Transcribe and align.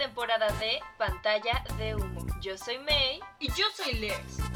temporada 0.00 0.50
de 0.52 0.80
Pantalla 0.96 1.62
de 1.76 1.94
Humo. 1.94 2.24
Yo 2.40 2.56
soy 2.56 2.78
May. 2.78 3.20
Y 3.38 3.48
yo 3.48 3.66
soy 3.76 3.92
Lex. 3.92 4.49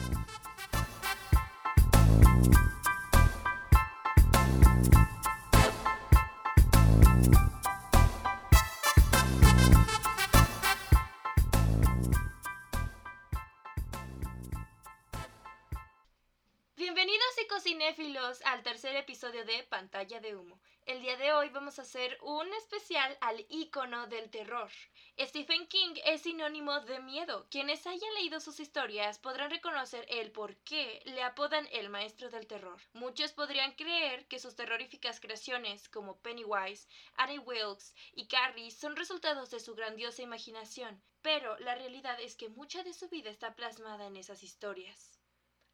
Psicocinéfilos 17.55 18.43
al 18.47 18.65
tercer 18.65 18.97
episodio 18.97 19.45
de 19.45 19.63
Pantalla 19.63 20.19
de 20.19 20.35
Humo. 20.35 20.59
El 20.87 21.01
día 21.01 21.17
de 21.17 21.33
hoy 21.33 21.51
vamos 21.51 21.79
a 21.79 21.83
hacer 21.83 22.19
un 22.21 22.53
especial 22.55 23.17
al 23.21 23.47
ícono 23.49 24.09
del 24.09 24.29
terror. 24.29 24.69
Stephen 25.21 25.69
King 25.69 25.95
es 26.05 26.23
sinónimo 26.23 26.81
de 26.81 26.99
miedo. 26.99 27.47
Quienes 27.51 27.87
hayan 27.87 28.13
leído 28.15 28.41
sus 28.41 28.59
historias 28.59 29.21
podrán 29.21 29.53
reconocer 29.53 30.05
el 30.09 30.33
por 30.33 30.57
qué 30.65 31.01
le 31.05 31.23
apodan 31.23 31.69
el 31.71 31.91
maestro 31.91 32.29
del 32.29 32.49
terror. 32.49 32.81
Muchos 32.93 33.33
podrían 33.33 33.71
creer 33.77 34.27
que 34.27 34.41
sus 34.41 34.57
terroríficas 34.57 35.21
creaciones 35.21 35.89
como 35.89 36.19
Pennywise, 36.23 36.89
Annie 37.15 37.39
Wilkes 37.39 37.95
y 38.15 38.27
Carrie 38.27 38.73
son 38.73 38.97
resultados 38.97 39.53
de 39.53 39.61
su 39.61 39.77
grandiosa 39.77 40.23
imaginación, 40.23 41.01
pero 41.23 41.57
la 41.61 41.77
realidad 41.77 42.21
es 42.21 42.35
que 42.35 42.49
mucha 42.49 42.83
de 42.83 42.93
su 42.93 43.09
vida 43.11 43.31
está 43.31 43.55
plasmada 43.55 44.07
en 44.07 44.17
esas 44.17 44.43
historias. 44.43 45.14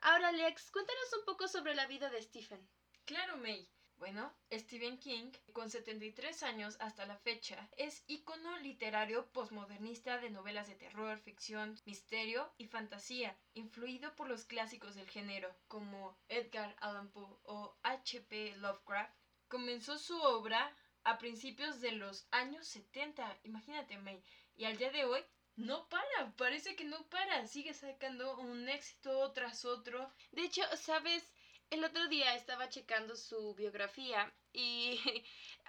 Ahora, 0.02 0.32
Lex, 0.32 0.70
cuéntanos 0.70 1.12
un 1.18 1.24
poco 1.26 1.46
sobre 1.46 1.74
la 1.74 1.86
vida 1.86 2.08
de 2.08 2.22
Stephen. 2.22 2.66
Claro, 3.04 3.36
May. 3.36 3.68
Bueno, 3.98 4.34
Stephen 4.50 4.98
King, 4.98 5.30
con 5.52 5.68
73 5.68 6.42
años 6.42 6.78
hasta 6.80 7.04
la 7.04 7.18
fecha, 7.18 7.68
es 7.76 8.02
ícono 8.06 8.56
literario 8.60 9.30
postmodernista 9.30 10.18
de 10.18 10.30
novelas 10.30 10.68
de 10.68 10.74
terror, 10.74 11.18
ficción, 11.18 11.78
misterio 11.84 12.50
y 12.56 12.66
fantasía, 12.66 13.38
influido 13.52 14.16
por 14.16 14.26
los 14.26 14.46
clásicos 14.46 14.94
del 14.94 15.10
género, 15.10 15.54
como 15.68 16.18
Edgar 16.28 16.74
Allan 16.80 17.10
Poe 17.12 17.36
o 17.42 17.76
H.P. 17.82 18.56
Lovecraft. 18.56 19.14
Comenzó 19.48 19.98
su 19.98 20.18
obra 20.18 20.74
a 21.04 21.18
principios 21.18 21.82
de 21.82 21.92
los 21.92 22.26
años 22.30 22.66
70, 22.68 23.40
imagínate, 23.42 23.98
May, 23.98 24.24
y 24.56 24.64
al 24.64 24.78
día 24.78 24.90
de 24.92 25.04
hoy 25.04 25.22
no 25.60 25.88
para, 25.88 26.32
parece 26.36 26.74
que 26.76 26.84
no 26.84 27.02
para, 27.08 27.46
sigue 27.46 27.74
sacando 27.74 28.36
un 28.38 28.68
éxito 28.68 29.32
tras 29.32 29.64
otro. 29.64 30.10
De 30.32 30.42
hecho, 30.42 30.62
¿sabes? 30.76 31.22
El 31.70 31.84
otro 31.84 32.08
día 32.08 32.34
estaba 32.34 32.68
checando 32.68 33.14
su 33.14 33.54
biografía 33.54 34.32
y 34.52 34.98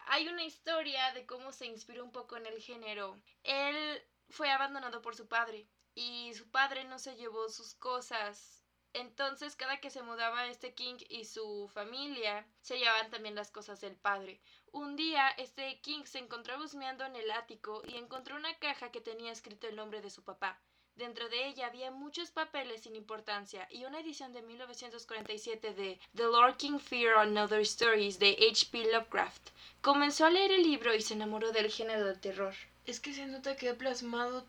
hay 0.07 0.27
una 0.27 0.43
historia 0.43 1.11
de 1.13 1.25
cómo 1.25 1.51
se 1.51 1.67
inspiró 1.67 2.03
un 2.03 2.11
poco 2.11 2.37
en 2.37 2.45
el 2.45 2.59
género. 2.61 3.21
Él 3.43 4.01
fue 4.29 4.49
abandonado 4.49 5.01
por 5.01 5.15
su 5.15 5.27
padre 5.27 5.67
y 5.93 6.33
su 6.33 6.49
padre 6.49 6.85
no 6.85 6.97
se 6.97 7.15
llevó 7.15 7.49
sus 7.49 7.75
cosas. 7.75 8.60
Entonces, 8.93 9.55
cada 9.55 9.79
que 9.79 9.89
se 9.89 10.03
mudaba 10.03 10.47
este 10.47 10.73
King 10.73 10.97
y 11.09 11.25
su 11.25 11.69
familia, 11.73 12.45
se 12.61 12.77
llevaban 12.77 13.09
también 13.09 13.35
las 13.35 13.51
cosas 13.51 13.79
del 13.81 13.95
padre. 13.95 14.41
Un 14.71 14.95
día, 14.95 15.29
este 15.37 15.79
King 15.81 16.03
se 16.05 16.19
encontró 16.19 16.57
husmeando 16.61 17.05
en 17.05 17.15
el 17.15 17.31
ático 17.31 17.81
y 17.87 17.97
encontró 17.97 18.35
una 18.35 18.57
caja 18.59 18.91
que 18.91 19.01
tenía 19.01 19.31
escrito 19.31 19.67
el 19.67 19.75
nombre 19.75 20.01
de 20.01 20.09
su 20.09 20.23
papá. 20.23 20.59
Dentro 20.95 21.29
de 21.29 21.47
ella 21.47 21.67
había 21.67 21.89
muchos 21.89 22.31
papeles 22.31 22.81
sin 22.81 22.95
importancia 22.95 23.65
y 23.71 23.85
una 23.85 24.01
edición 24.01 24.33
de 24.33 24.41
1947 24.41 25.73
de 25.73 25.99
The 26.15 26.23
Lord 26.23 26.57
King 26.57 26.79
Fear 26.79 27.17
and 27.17 27.37
Other 27.37 27.61
Stories 27.61 28.19
de 28.19 28.37
H.P. 28.51 28.91
Lovecraft. 28.91 29.49
Comenzó 29.81 30.25
a 30.25 30.29
leer 30.29 30.51
el 30.51 30.63
libro 30.63 30.93
y 30.93 31.01
se 31.01 31.13
enamoró 31.13 31.51
del 31.53 31.71
género 31.71 32.05
del 32.05 32.19
terror. 32.19 32.53
Es 32.85 32.99
que 32.99 33.13
se 33.13 33.25
nota 33.25 33.55
que 33.55 33.69
ha 33.69 33.77
plasmado 33.77 34.45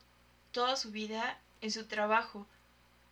toda 0.50 0.77
su 0.77 0.91
vida 0.91 1.41
en 1.61 1.71
su 1.71 1.87
trabajo. 1.87 2.47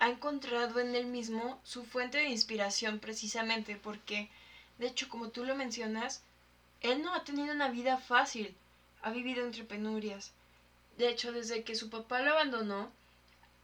Ha 0.01 0.09
encontrado 0.09 0.81
en 0.81 0.95
él 0.95 1.07
mismo 1.07 1.61
su 1.63 1.85
fuente 1.85 2.19
de 2.19 2.31
inspiración 2.31 2.99
precisamente 3.01 3.77
porque, 3.77 4.31
de 4.79 4.87
hecho, 4.89 5.11
como 5.11 5.29
tú 5.29 5.45
lo 5.45 5.55
mencionas, 5.55 6.23
él 6.81 7.03
no 7.03 7.15
ha 7.15 7.23
tenido 7.23 7.53
una 7.53 7.69
vida 7.69 7.99
fácil, 7.99 8.57
ha 9.03 9.11
vivido 9.11 9.45
entre 9.45 9.63
penurias. 9.63 10.33
De 10.97 11.11
hecho, 11.11 11.33
desde 11.33 11.65
que 11.65 11.75
su 11.75 11.91
papá 11.91 12.23
lo 12.23 12.33
abandonó, 12.33 12.91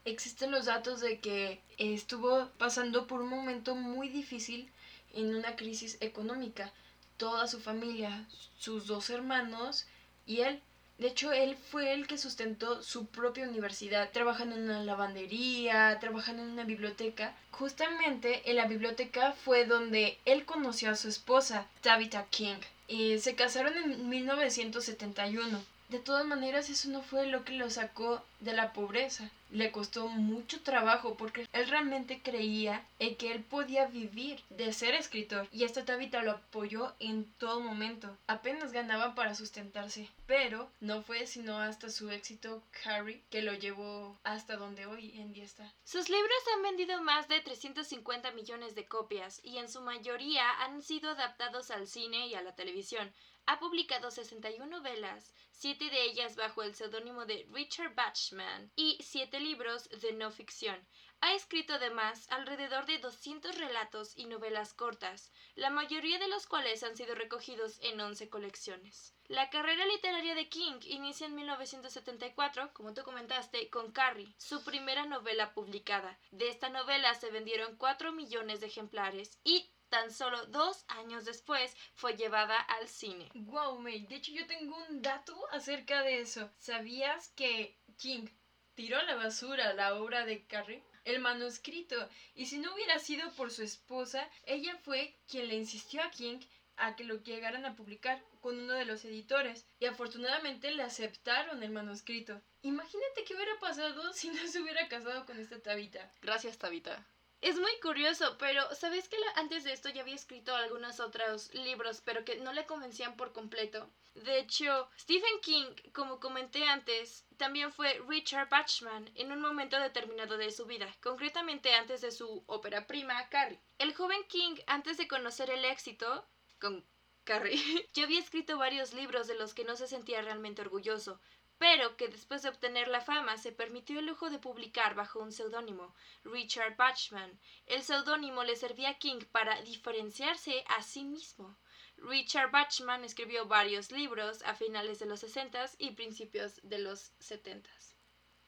existen 0.04 0.50
los 0.50 0.66
datos 0.66 1.00
de 1.00 1.20
que 1.20 1.62
estuvo 1.78 2.50
pasando 2.58 3.06
por 3.06 3.22
un 3.22 3.30
momento 3.30 3.74
muy 3.74 4.10
difícil 4.10 4.70
en 5.14 5.34
una 5.34 5.56
crisis 5.56 5.96
económica. 6.00 6.70
Toda 7.16 7.48
su 7.48 7.60
familia, 7.60 8.28
sus 8.58 8.86
dos 8.86 9.08
hermanos 9.08 9.86
y 10.26 10.42
él. 10.42 10.60
De 10.98 11.08
hecho, 11.08 11.30
él 11.32 11.56
fue 11.56 11.92
el 11.92 12.06
que 12.06 12.16
sustentó 12.16 12.82
su 12.82 13.06
propia 13.06 13.46
universidad, 13.46 14.10
trabajando 14.12 14.56
en 14.56 14.62
una 14.62 14.82
lavandería, 14.82 15.98
trabajando 16.00 16.42
en 16.42 16.50
una 16.50 16.64
biblioteca. 16.64 17.36
Justamente 17.50 18.48
en 18.50 18.56
la 18.56 18.66
biblioteca 18.66 19.32
fue 19.32 19.66
donde 19.66 20.18
él 20.24 20.46
conoció 20.46 20.90
a 20.90 20.96
su 20.96 21.08
esposa, 21.08 21.66
Tabitha 21.82 22.24
King, 22.30 22.56
y 22.88 23.18
se 23.18 23.34
casaron 23.34 23.76
en 23.76 24.08
1971. 24.08 25.75
De 25.88 26.00
todas 26.00 26.26
maneras, 26.26 26.68
eso 26.68 26.88
no 26.88 27.00
fue 27.00 27.26
lo 27.26 27.44
que 27.44 27.52
lo 27.52 27.70
sacó 27.70 28.20
de 28.40 28.52
la 28.52 28.72
pobreza. 28.72 29.30
Le 29.50 29.70
costó 29.70 30.08
mucho 30.08 30.60
trabajo 30.62 31.14
porque 31.14 31.48
él 31.52 31.68
realmente 31.68 32.20
creía 32.20 32.84
en 32.98 33.14
que 33.14 33.30
él 33.30 33.44
podía 33.44 33.86
vivir 33.86 34.42
de 34.50 34.72
ser 34.72 34.94
escritor 34.94 35.46
y 35.52 35.62
esta 35.62 35.84
Tabitha 35.84 36.22
lo 36.22 36.32
apoyó 36.32 36.92
en 36.98 37.24
todo 37.38 37.60
momento. 37.60 38.16
Apenas 38.26 38.72
ganaba 38.72 39.14
para 39.14 39.36
sustentarse, 39.36 40.10
pero 40.26 40.68
no 40.80 41.04
fue 41.04 41.28
sino 41.28 41.60
hasta 41.60 41.88
su 41.88 42.10
éxito 42.10 42.60
Harry 42.84 43.22
que 43.30 43.42
lo 43.42 43.54
llevó 43.54 44.18
hasta 44.24 44.56
donde 44.56 44.86
hoy 44.86 45.12
en 45.20 45.32
día 45.32 45.44
está. 45.44 45.72
Sus 45.84 46.08
libros 46.08 46.42
han 46.56 46.62
vendido 46.62 47.00
más 47.02 47.28
de 47.28 47.40
350 47.40 48.32
millones 48.32 48.74
de 48.74 48.86
copias 48.86 49.40
y 49.44 49.58
en 49.58 49.68
su 49.68 49.80
mayoría 49.80 50.50
han 50.62 50.82
sido 50.82 51.10
adaptados 51.10 51.70
al 51.70 51.86
cine 51.86 52.26
y 52.26 52.34
a 52.34 52.42
la 52.42 52.56
televisión. 52.56 53.12
Ha 53.48 53.60
publicado 53.60 54.10
61 54.10 54.66
novelas, 54.66 55.32
siete 55.52 55.88
de 55.88 56.02
ellas 56.02 56.34
bajo 56.34 56.64
el 56.64 56.74
seudónimo 56.74 57.26
de 57.26 57.46
Richard 57.52 57.94
Bachman 57.94 58.72
y 58.74 58.98
siete 59.00 59.38
libros 59.38 59.88
de 59.88 60.12
no 60.14 60.32
ficción. 60.32 60.84
Ha 61.20 61.32
escrito 61.32 61.74
además 61.74 62.26
alrededor 62.30 62.86
de 62.86 62.98
200 62.98 63.56
relatos 63.56 64.16
y 64.16 64.26
novelas 64.26 64.74
cortas, 64.74 65.32
la 65.54 65.70
mayoría 65.70 66.18
de 66.18 66.26
los 66.26 66.46
cuales 66.46 66.82
han 66.82 66.96
sido 66.96 67.14
recogidos 67.14 67.78
en 67.82 68.00
11 68.00 68.28
colecciones. 68.28 69.14
La 69.28 69.48
carrera 69.48 69.86
literaria 69.86 70.34
de 70.34 70.48
King 70.48 70.80
inicia 70.82 71.26
en 71.26 71.36
1974, 71.36 72.72
como 72.74 72.94
tú 72.94 73.02
comentaste, 73.02 73.70
con 73.70 73.92
Carrie, 73.92 74.34
su 74.38 74.62
primera 74.64 75.06
novela 75.06 75.54
publicada. 75.54 76.18
De 76.32 76.48
esta 76.48 76.68
novela 76.68 77.14
se 77.14 77.30
vendieron 77.30 77.76
4 77.76 78.12
millones 78.12 78.60
de 78.60 78.66
ejemplares 78.66 79.38
y 79.42 79.70
tan 79.88 80.10
solo 80.10 80.46
dos 80.46 80.84
años 80.88 81.24
después 81.24 81.76
fue 81.94 82.16
llevada 82.16 82.58
al 82.58 82.88
cine. 82.88 83.28
Wow, 83.34 83.78
May, 83.78 84.06
de 84.06 84.16
hecho 84.16 84.32
yo 84.32 84.46
tengo 84.46 84.76
un 84.88 85.02
dato 85.02 85.34
acerca 85.52 86.02
de 86.02 86.20
eso. 86.20 86.50
¿Sabías 86.58 87.28
que 87.36 87.78
King 87.98 88.26
tiró 88.74 88.98
a 88.98 89.04
la 89.04 89.14
basura 89.14 89.72
la 89.74 89.94
obra 89.94 90.24
de 90.24 90.46
Carrie? 90.46 90.82
El 91.04 91.20
manuscrito. 91.20 92.08
Y 92.34 92.46
si 92.46 92.58
no 92.58 92.74
hubiera 92.74 92.98
sido 92.98 93.30
por 93.32 93.50
su 93.50 93.62
esposa, 93.62 94.28
ella 94.44 94.76
fue 94.82 95.16
quien 95.28 95.48
le 95.48 95.54
insistió 95.54 96.02
a 96.02 96.10
King 96.10 96.40
a 96.76 96.94
que 96.94 97.04
lo 97.04 97.22
llegaran 97.22 97.64
a 97.64 97.74
publicar 97.74 98.22
con 98.40 98.58
uno 98.58 98.74
de 98.74 98.84
los 98.84 99.04
editores 99.04 99.66
y 99.78 99.86
afortunadamente 99.86 100.70
le 100.72 100.82
aceptaron 100.82 101.62
el 101.62 101.70
manuscrito. 101.70 102.42
Imagínate 102.62 103.24
qué 103.24 103.34
hubiera 103.34 103.58
pasado 103.60 104.12
si 104.12 104.28
no 104.28 104.46
se 104.46 104.60
hubiera 104.60 104.88
casado 104.88 105.24
con 105.26 105.38
esta 105.38 105.60
Tabita. 105.60 106.12
Gracias, 106.20 106.58
Tabita. 106.58 107.06
Es 107.46 107.60
muy 107.60 107.78
curioso, 107.80 108.36
pero 108.38 108.74
¿sabes 108.74 109.08
que 109.08 109.16
antes 109.36 109.62
de 109.62 109.72
esto 109.72 109.88
ya 109.88 110.02
había 110.02 110.16
escrito 110.16 110.52
algunos 110.52 110.98
otros 110.98 111.54
libros, 111.54 112.02
pero 112.04 112.24
que 112.24 112.38
no 112.38 112.52
le 112.52 112.66
convencían 112.66 113.16
por 113.16 113.32
completo? 113.32 113.88
De 114.14 114.40
hecho, 114.40 114.90
Stephen 114.98 115.38
King, 115.42 115.66
como 115.92 116.18
comenté 116.18 116.64
antes, 116.64 117.24
también 117.36 117.72
fue 117.72 118.02
Richard 118.08 118.48
Bachman 118.48 119.12
en 119.14 119.30
un 119.30 119.40
momento 119.40 119.78
determinado 119.78 120.36
de 120.36 120.50
su 120.50 120.66
vida, 120.66 120.92
concretamente 121.00 121.72
antes 121.72 122.00
de 122.00 122.10
su 122.10 122.42
ópera 122.48 122.88
prima, 122.88 123.28
Carrie. 123.28 123.60
El 123.78 123.94
joven 123.94 124.24
King, 124.26 124.56
antes 124.66 124.96
de 124.96 125.06
conocer 125.06 125.48
el 125.48 125.64
éxito 125.64 126.28
con 126.58 126.84
Carrie, 127.22 127.62
ya 127.94 128.02
había 128.02 128.18
escrito 128.18 128.58
varios 128.58 128.92
libros 128.92 129.28
de 129.28 129.36
los 129.36 129.54
que 129.54 129.62
no 129.62 129.76
se 129.76 129.86
sentía 129.86 130.20
realmente 130.20 130.62
orgulloso, 130.62 131.20
pero 131.58 131.96
que 131.96 132.08
después 132.08 132.42
de 132.42 132.48
obtener 132.48 132.88
la 132.88 133.00
fama 133.00 133.38
se 133.38 133.52
permitió 133.52 133.98
el 133.98 134.06
lujo 134.06 134.30
de 134.30 134.38
publicar 134.38 134.94
bajo 134.94 135.20
un 135.20 135.32
seudónimo, 135.32 135.94
Richard 136.24 136.76
Bachman. 136.76 137.38
El 137.66 137.82
seudónimo 137.82 138.44
le 138.44 138.56
servía 138.56 138.90
a 138.90 138.98
King 138.98 139.20
para 139.32 139.60
diferenciarse 139.62 140.64
a 140.68 140.82
sí 140.82 141.04
mismo. 141.04 141.56
Richard 141.98 142.50
Bachman 142.50 143.04
escribió 143.04 143.46
varios 143.46 143.90
libros 143.90 144.42
a 144.42 144.54
finales 144.54 144.98
de 144.98 145.06
los 145.06 145.20
60 145.20 145.64
y 145.78 145.92
principios 145.92 146.60
de 146.62 146.78
los 146.78 147.12
70 147.20 147.70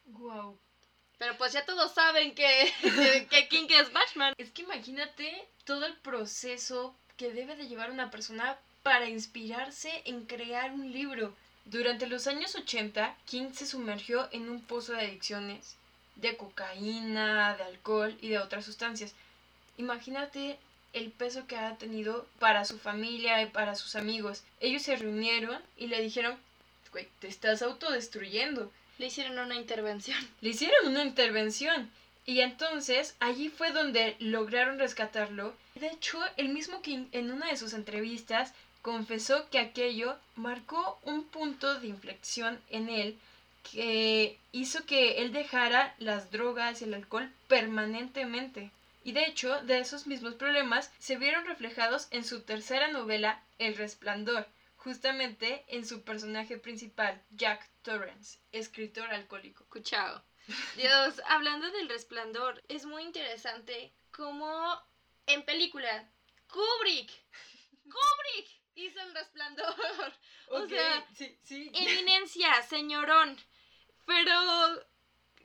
Wow. 0.05 0.59
Pero 1.19 1.37
pues 1.37 1.53
ya 1.53 1.65
todos 1.65 1.93
saben 1.93 2.35
que, 2.35 2.73
que 3.31 3.49
King 3.49 3.67
es 3.71 3.93
Bachman. 3.93 4.35
Es 4.39 4.51
que 4.53 4.63
imagínate 4.63 5.49
todo 5.65 5.87
el 5.87 5.97
proceso 5.99 6.97
que 7.17 7.33
debe 7.33 7.57
de 7.57 7.69
llevar 7.69 7.91
una 7.91 8.11
persona 8.11 8.59
para 8.83 9.09
inspirarse 9.09 10.03
en 10.05 10.27
crear 10.27 10.73
un 10.73 10.93
libro. 10.93 11.35
Durante 11.71 12.07
los 12.07 12.27
años 12.27 12.55
80, 12.55 13.15
King 13.27 13.51
se 13.53 13.67
sumergió 13.67 14.27
en 14.33 14.49
un 14.49 14.63
pozo 14.63 14.95
de 14.95 15.03
adicciones, 15.03 15.77
de 16.17 16.35
cocaína, 16.35 17.59
de 17.59 17.65
alcohol 17.65 18.17
y 18.23 18.31
de 18.31 18.39
otras 18.39 18.65
sustancias. 18.65 19.13
Imagínate 19.77 20.59
el 20.95 21.11
peso 21.11 21.47
que 21.47 21.57
ha 21.57 21.77
tenido 21.77 22.27
para 22.39 22.65
su 22.65 22.79
familia 22.79 23.43
y 23.43 23.47
para 23.51 23.75
sus 23.75 23.97
amigos. 23.97 24.45
Ellos 24.61 24.81
se 24.81 24.97
reunieron 24.97 25.61
y 25.77 25.89
le 25.89 26.01
dijeron, 26.01 26.39
güey, 26.91 27.07
te 27.19 27.29
estás 27.29 27.61
autodestruyendo. 27.61 28.73
Le 28.97 29.09
hicieron 29.09 29.39
una 29.39 29.57
intervención. 29.57 30.27
Le 30.41 30.49
hicieron 30.49 30.89
una 30.89 31.05
intervención. 31.05 31.91
Y 32.25 32.41
entonces 32.41 33.15
allí 33.21 33.51
fue 33.51 33.73
donde 33.73 34.17
lograron 34.21 34.79
rescatarlo. 34.79 35.55
De 35.75 35.89
hecho, 35.89 36.19
el 36.39 36.49
mismo 36.49 36.81
King 36.81 37.09
en 37.13 37.31
una 37.31 37.49
de 37.49 37.59
sus 37.59 37.75
entrevistas 37.75 38.55
confesó 38.89 39.51
que 39.51 39.59
aquello 39.59 40.17
marcó 40.35 40.99
un 41.03 41.25
punto 41.25 41.79
de 41.79 41.89
inflexión 41.89 42.59
en 42.71 42.89
él 42.89 43.19
que 43.71 44.39
hizo 44.51 44.87
que 44.87 45.19
él 45.19 45.31
dejara 45.31 45.95
las 45.99 46.31
drogas 46.31 46.81
y 46.81 46.85
el 46.85 46.95
alcohol 46.95 47.31
permanentemente. 47.49 48.71
Y 49.05 49.13
de 49.13 49.27
hecho, 49.27 49.61
de 49.65 49.81
esos 49.81 50.07
mismos 50.07 50.37
problemas 50.37 50.91
se 50.99 51.17
vieron 51.17 51.45
reflejados 51.45 52.09
en 52.13 52.25
su 52.25 52.41
tercera 52.41 52.89
novela, 52.89 53.43
El 53.59 53.77
Resplandor, 53.77 54.47
justamente 54.79 55.67
en 55.69 55.85
su 55.87 56.01
personaje 56.01 56.57
principal, 56.57 57.21
Jack 57.33 57.69
Torrance, 57.83 58.39
escritor 58.53 59.11
alcohólico. 59.11 59.67
Cuchao. 59.69 60.23
Dios, 60.77 61.21
hablando 61.29 61.71
del 61.73 61.91
resplandor, 61.91 62.63
es 62.69 62.87
muy 62.87 63.03
interesante 63.03 63.93
cómo 64.13 64.81
en 65.27 65.43
película 65.43 66.09
Kubrick, 66.51 67.13
Kubrick 67.83 68.58
hizo 68.85 69.01
el 69.01 69.15
resplandor. 69.15 69.75
O 70.51 70.67
sea, 70.67 71.07
eminencia, 71.51 72.63
señorón. 72.63 73.37
Pero 74.07 74.33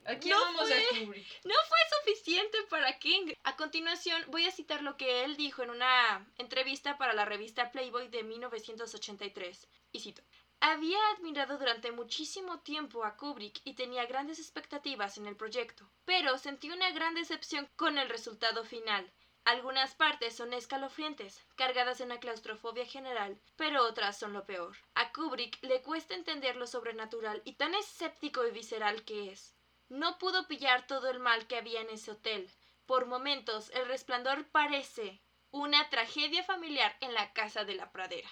Aquí 0.06 0.28
no 0.28 0.40
vamos 0.40 0.68
fue, 0.68 0.78
a 0.78 1.04
No 1.44 1.54
fue 1.68 1.78
suficiente 1.98 2.58
para 2.68 2.98
King. 2.98 3.32
A 3.42 3.56
continuación, 3.56 4.22
voy 4.28 4.46
a 4.46 4.50
citar 4.50 4.82
lo 4.82 4.96
que 4.96 5.24
él 5.24 5.36
dijo 5.36 5.62
en 5.62 5.70
una 5.70 6.26
entrevista 6.38 6.98
para 6.98 7.14
la 7.14 7.24
revista 7.24 7.70
Playboy 7.70 8.08
de 8.08 8.22
1983. 8.22 9.68
Y 9.92 10.00
cito. 10.00 10.22
Había 10.60 10.98
admirado 11.10 11.58
durante 11.58 11.92
muchísimo 11.92 12.60
tiempo 12.60 13.04
a 13.04 13.16
Kubrick 13.16 13.60
y 13.64 13.74
tenía 13.74 14.06
grandes 14.06 14.38
expectativas 14.38 15.18
en 15.18 15.26
el 15.26 15.36
proyecto, 15.36 15.90
pero 16.06 16.38
sentí 16.38 16.70
una 16.70 16.90
gran 16.90 17.14
decepción 17.14 17.68
con 17.76 17.98
el 17.98 18.08
resultado 18.08 18.64
final. 18.64 19.12
Algunas 19.44 19.94
partes 19.94 20.34
son 20.34 20.54
escalofriantes, 20.54 21.38
cargadas 21.54 21.98
de 21.98 22.04
una 22.04 22.18
claustrofobia 22.18 22.86
general, 22.86 23.38
pero 23.56 23.84
otras 23.84 24.18
son 24.18 24.32
lo 24.32 24.46
peor. 24.46 24.74
A 24.94 25.12
Kubrick 25.12 25.62
le 25.62 25.82
cuesta 25.82 26.14
entender 26.14 26.56
lo 26.56 26.66
sobrenatural 26.66 27.42
y 27.44 27.52
tan 27.52 27.74
escéptico 27.74 28.46
y 28.46 28.52
visceral 28.52 29.04
que 29.04 29.30
es. 29.30 29.54
No 29.90 30.16
pudo 30.18 30.48
pillar 30.48 30.86
todo 30.86 31.10
el 31.10 31.18
mal 31.18 31.46
que 31.46 31.56
había 31.56 31.82
en 31.82 31.90
ese 31.90 32.12
hotel. 32.12 32.50
Por 32.86 33.04
momentos, 33.04 33.70
el 33.74 33.86
resplandor 33.86 34.48
parece 34.48 35.20
una 35.50 35.90
tragedia 35.90 36.42
familiar 36.42 36.96
en 37.00 37.12
la 37.12 37.34
casa 37.34 37.66
de 37.66 37.74
la 37.74 37.92
pradera. 37.92 38.30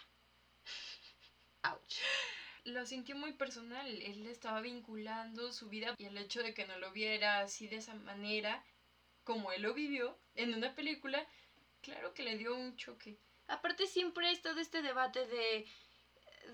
Ouch. 1.62 1.98
Lo 2.64 2.86
sintió 2.86 3.16
muy 3.16 3.32
personal. 3.32 3.86
Él 3.86 4.26
estaba 4.26 4.60
vinculando 4.60 5.52
su 5.52 5.68
vida 5.68 5.94
y 5.98 6.06
el 6.06 6.16
hecho 6.16 6.42
de 6.42 6.54
que 6.54 6.66
no 6.66 6.78
lo 6.78 6.90
viera 6.92 7.40
así 7.40 7.68
de 7.68 7.76
esa 7.76 7.94
manera, 7.94 8.64
como 9.24 9.52
él 9.52 9.62
lo 9.62 9.74
vivió 9.74 10.18
en 10.34 10.54
una 10.54 10.74
película, 10.74 11.26
claro 11.80 12.14
que 12.14 12.22
le 12.22 12.36
dio 12.36 12.54
un 12.54 12.76
choque. 12.76 13.18
Aparte 13.48 13.86
siempre 13.86 14.28
ha 14.28 14.32
estado 14.32 14.60
este 14.60 14.82
debate 14.82 15.26
de, 15.26 15.66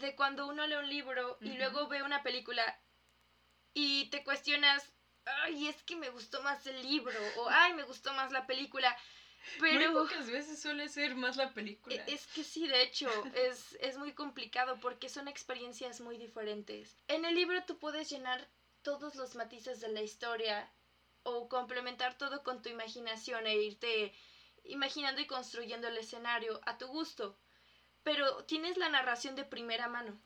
de 0.01 0.17
cuando 0.17 0.47
uno 0.47 0.67
lee 0.67 0.77
un 0.77 0.89
libro 0.89 1.39
y 1.41 1.53
luego 1.53 1.87
ve 1.89 2.03
una 2.03 2.23
película 2.23 2.81
y 3.75 4.11
te 4.11 4.25
cuestionas, 4.25 4.93
ay, 5.25 5.69
es 5.69 5.83
que 5.85 5.97
me 5.97 6.11
gustó 6.11 6.43
más 6.43 6.67
el 6.67 6.83
libro 6.83 7.19
o 7.37 7.49
ay, 7.51 7.75
me 7.75 7.85
gustó 7.85 8.13
más 8.15 8.33
la 8.33 8.47
película. 8.47 8.97
Pero 9.61 9.93
muy 9.93 10.03
pocas 10.03 10.29
veces 10.29 10.61
suele 10.61 10.89
ser 10.89 11.15
más 11.15 11.37
la 11.37 11.55
película. 11.55 11.95
E, 11.95 12.05
es 12.09 12.27
que 12.27 12.45
sí, 12.45 12.67
de 12.67 12.83
hecho, 12.83 13.09
es, 13.35 13.79
es 13.81 13.97
muy 13.97 14.13
complicado 14.13 14.79
porque 14.81 15.09
son 15.09 15.29
experiencias 15.29 16.01
muy 16.01 16.19
diferentes. 16.19 16.97
En 17.07 17.25
el 17.25 17.35
libro 17.35 17.63
tú 17.65 17.79
puedes 17.79 18.11
llenar 18.11 18.49
todos 18.83 19.15
los 19.15 19.37
matices 19.37 19.81
de 19.81 19.89
la 19.89 20.03
historia 20.03 20.71
o 21.31 21.49
complementar 21.49 22.17
todo 22.17 22.43
con 22.43 22.63
tu 22.63 22.69
imaginación 22.69 23.47
e 23.47 23.57
irte 23.57 24.13
imaginando 24.65 25.21
y 25.21 25.27
construyendo 25.27 25.89
el 25.89 25.97
escenario 25.97 26.61
a 26.67 26.79
tu 26.79 26.87
gusto. 26.87 27.37
Pero 28.03 28.45
tienes 28.45 28.77
la 28.77 28.89
narración 28.89 29.35
de 29.35 29.45
primera 29.45 29.89
mano. 29.89 30.19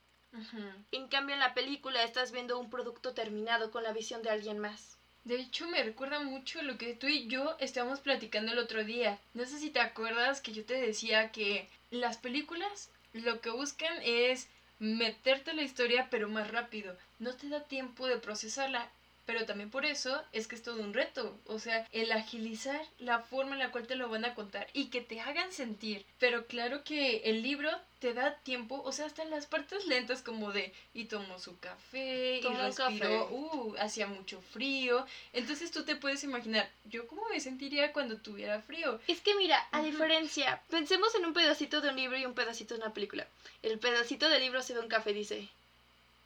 En 0.92 1.08
cambio, 1.08 1.34
en 1.34 1.40
la 1.40 1.52
película 1.52 2.02
estás 2.02 2.32
viendo 2.32 2.58
un 2.58 2.70
producto 2.70 3.12
terminado 3.12 3.70
con 3.70 3.82
la 3.82 3.92
visión 3.92 4.22
de 4.22 4.30
alguien 4.30 4.58
más. 4.58 4.96
De 5.24 5.36
hecho, 5.36 5.68
me 5.68 5.82
recuerda 5.82 6.20
mucho 6.20 6.62
lo 6.62 6.78
que 6.78 6.94
tú 6.94 7.06
y 7.06 7.28
yo 7.28 7.56
estábamos 7.60 8.00
platicando 8.00 8.52
el 8.52 8.58
otro 8.58 8.82
día. 8.82 9.20
No 9.34 9.44
sé 9.44 9.58
si 9.58 9.70
te 9.70 9.80
acuerdas 9.80 10.40
que 10.40 10.52
yo 10.52 10.64
te 10.64 10.74
decía 10.74 11.30
que 11.30 11.68
las 11.90 12.16
películas 12.16 12.90
lo 13.12 13.40
que 13.40 13.50
buscan 13.50 13.94
es 14.02 14.48
meterte 14.78 15.52
la 15.52 15.62
historia 15.62 16.08
pero 16.10 16.28
más 16.28 16.50
rápido. 16.50 16.96
No 17.18 17.34
te 17.36 17.48
da 17.48 17.62
tiempo 17.64 18.06
de 18.06 18.16
procesarla 18.16 18.90
pero 19.32 19.46
también 19.46 19.70
por 19.70 19.86
eso 19.86 20.22
es 20.32 20.46
que 20.46 20.56
es 20.56 20.62
todo 20.62 20.82
un 20.82 20.92
reto, 20.92 21.38
o 21.46 21.58
sea, 21.58 21.88
el 21.92 22.12
agilizar 22.12 22.84
la 22.98 23.20
forma 23.20 23.54
en 23.54 23.60
la 23.60 23.70
cual 23.70 23.86
te 23.86 23.96
lo 23.96 24.10
van 24.10 24.26
a 24.26 24.34
contar 24.34 24.66
y 24.74 24.90
que 24.90 25.00
te 25.00 25.22
hagan 25.22 25.50
sentir. 25.52 26.04
Pero 26.18 26.46
claro 26.46 26.84
que 26.84 27.22
el 27.24 27.42
libro 27.42 27.70
te 27.98 28.12
da 28.12 28.34
tiempo, 28.40 28.82
o 28.84 28.92
sea, 28.92 29.06
hasta 29.06 29.22
en 29.22 29.30
las 29.30 29.46
partes 29.46 29.86
lentas 29.86 30.20
como 30.20 30.52
de 30.52 30.74
y 30.92 31.06
tomó 31.06 31.38
su 31.38 31.58
café 31.60 32.40
y 32.40 32.42
respiró, 32.42 33.26
uh, 33.30 33.74
hacía 33.78 34.06
mucho 34.06 34.42
frío. 34.52 35.06
Entonces 35.32 35.70
tú 35.70 35.82
te 35.86 35.96
puedes 35.96 36.22
imaginar, 36.24 36.68
yo 36.84 37.06
cómo 37.06 37.22
me 37.30 37.40
sentiría 37.40 37.94
cuando 37.94 38.18
tuviera 38.18 38.60
frío. 38.60 39.00
Es 39.08 39.22
que 39.22 39.34
mira, 39.36 39.66
a 39.72 39.82
diferencia, 39.82 40.60
pensemos 40.68 41.14
en 41.14 41.24
un 41.24 41.32
pedacito 41.32 41.80
de 41.80 41.88
un 41.88 41.96
libro 41.96 42.18
y 42.18 42.26
un 42.26 42.34
pedacito 42.34 42.74
de 42.74 42.82
una 42.82 42.92
película. 42.92 43.26
El 43.62 43.78
pedacito 43.78 44.28
del 44.28 44.42
libro 44.42 44.62
se 44.62 44.74
ve 44.74 44.80
un 44.80 44.88
café, 44.88 45.14
dice, 45.14 45.48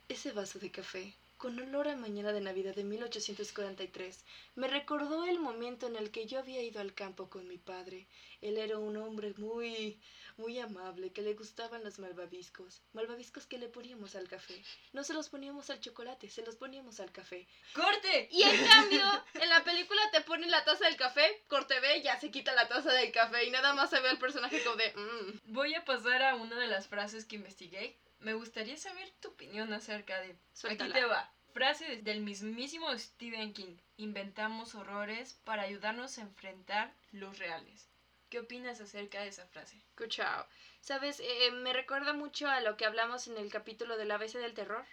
ese 0.09 0.33
vaso 0.33 0.59
de 0.59 0.71
café 0.71 1.13
con 1.37 1.59
olor 1.59 1.87
a 1.87 1.95
mañana 1.95 2.33
de 2.33 2.41
Navidad 2.41 2.73
de 2.73 2.83
1843, 2.83 4.25
me 4.55 4.67
recordó 4.67 5.25
el 5.25 5.39
momento 5.39 5.87
en 5.87 5.95
el 5.95 6.09
que 6.09 6.25
yo 6.25 6.39
había 6.39 6.63
ido 6.63 6.81
al 6.81 6.93
campo 6.93 7.29
con 7.29 7.47
mi 7.47 7.57
padre. 7.57 8.07
Él 8.41 8.57
era 8.57 8.77
un 8.77 8.97
hombre 8.97 9.33
muy, 9.37 9.99
muy 10.37 10.59
amable, 10.59 11.11
que 11.11 11.21
le 11.21 11.35
gustaban 11.35 11.83
los 11.83 11.99
malvaviscos. 11.99 12.81
Malvaviscos 12.93 13.45
que 13.45 13.59
le 13.59 13.67
poníamos 13.67 14.15
al 14.15 14.27
café. 14.27 14.63
No 14.93 15.03
se 15.03 15.13
los 15.13 15.29
poníamos 15.29 15.69
al 15.69 15.79
chocolate, 15.79 16.29
se 16.29 16.43
los 16.43 16.55
poníamos 16.55 16.99
al 16.99 17.11
café. 17.11 17.47
¡Corte! 17.73 18.27
Y 18.31 18.41
en 18.43 18.65
cambio, 18.65 19.03
en 19.35 19.49
la 19.49 19.63
película 19.63 20.01
te 20.11 20.21
ponen 20.21 20.49
la 20.49 20.63
taza 20.65 20.85
del 20.85 20.97
café, 20.97 21.43
corte 21.47 21.79
B, 21.79 22.01
ya 22.01 22.19
se 22.19 22.31
quita 22.31 22.53
la 22.53 22.67
taza 22.67 22.91
del 22.93 23.11
café 23.11 23.45
y 23.45 23.51
nada 23.51 23.73
más 23.73 23.91
se 23.91 23.99
ve 23.99 24.09
al 24.09 24.19
personaje 24.19 24.63
como 24.63 24.75
de... 24.75 24.93
Mm". 24.95 25.53
Voy 25.53 25.75
a 25.75 25.85
pasar 25.85 26.23
a 26.23 26.35
una 26.35 26.57
de 26.57 26.67
las 26.67 26.87
frases 26.87 27.25
que 27.25 27.35
investigué 27.35 27.95
me 28.19 28.33
gustaría 28.33 28.77
saber 28.77 29.11
tu 29.19 29.29
opinión 29.29 29.73
acerca 29.73 30.19
de... 30.21 30.35
Aquí 30.69 30.91
te 30.91 31.05
va. 31.05 31.31
Frase 31.53 32.01
del 32.03 32.21
mismísimo 32.21 32.95
Stephen 32.97 33.53
King. 33.53 33.77
Inventamos 33.97 34.75
horrores 34.75 35.33
para 35.43 35.63
ayudarnos 35.63 36.17
a 36.17 36.21
enfrentar 36.21 36.93
los 37.11 37.39
reales. 37.39 37.89
¿Qué 38.29 38.39
opinas 38.39 38.81
acerca 38.81 39.21
de 39.21 39.29
esa 39.29 39.47
frase? 39.47 39.77
Escuchao. 39.77 40.45
Sabes, 40.81 41.19
eh, 41.19 41.51
me 41.51 41.73
recuerda 41.73 42.13
mucho 42.13 42.47
a 42.47 42.61
lo 42.61 42.75
que 42.75 42.85
hablamos 42.85 43.27
en 43.27 43.37
el 43.37 43.49
capítulo 43.49 43.97
del 43.97 44.11
ABC 44.11 44.33
del 44.33 44.53
terror. 44.53 44.85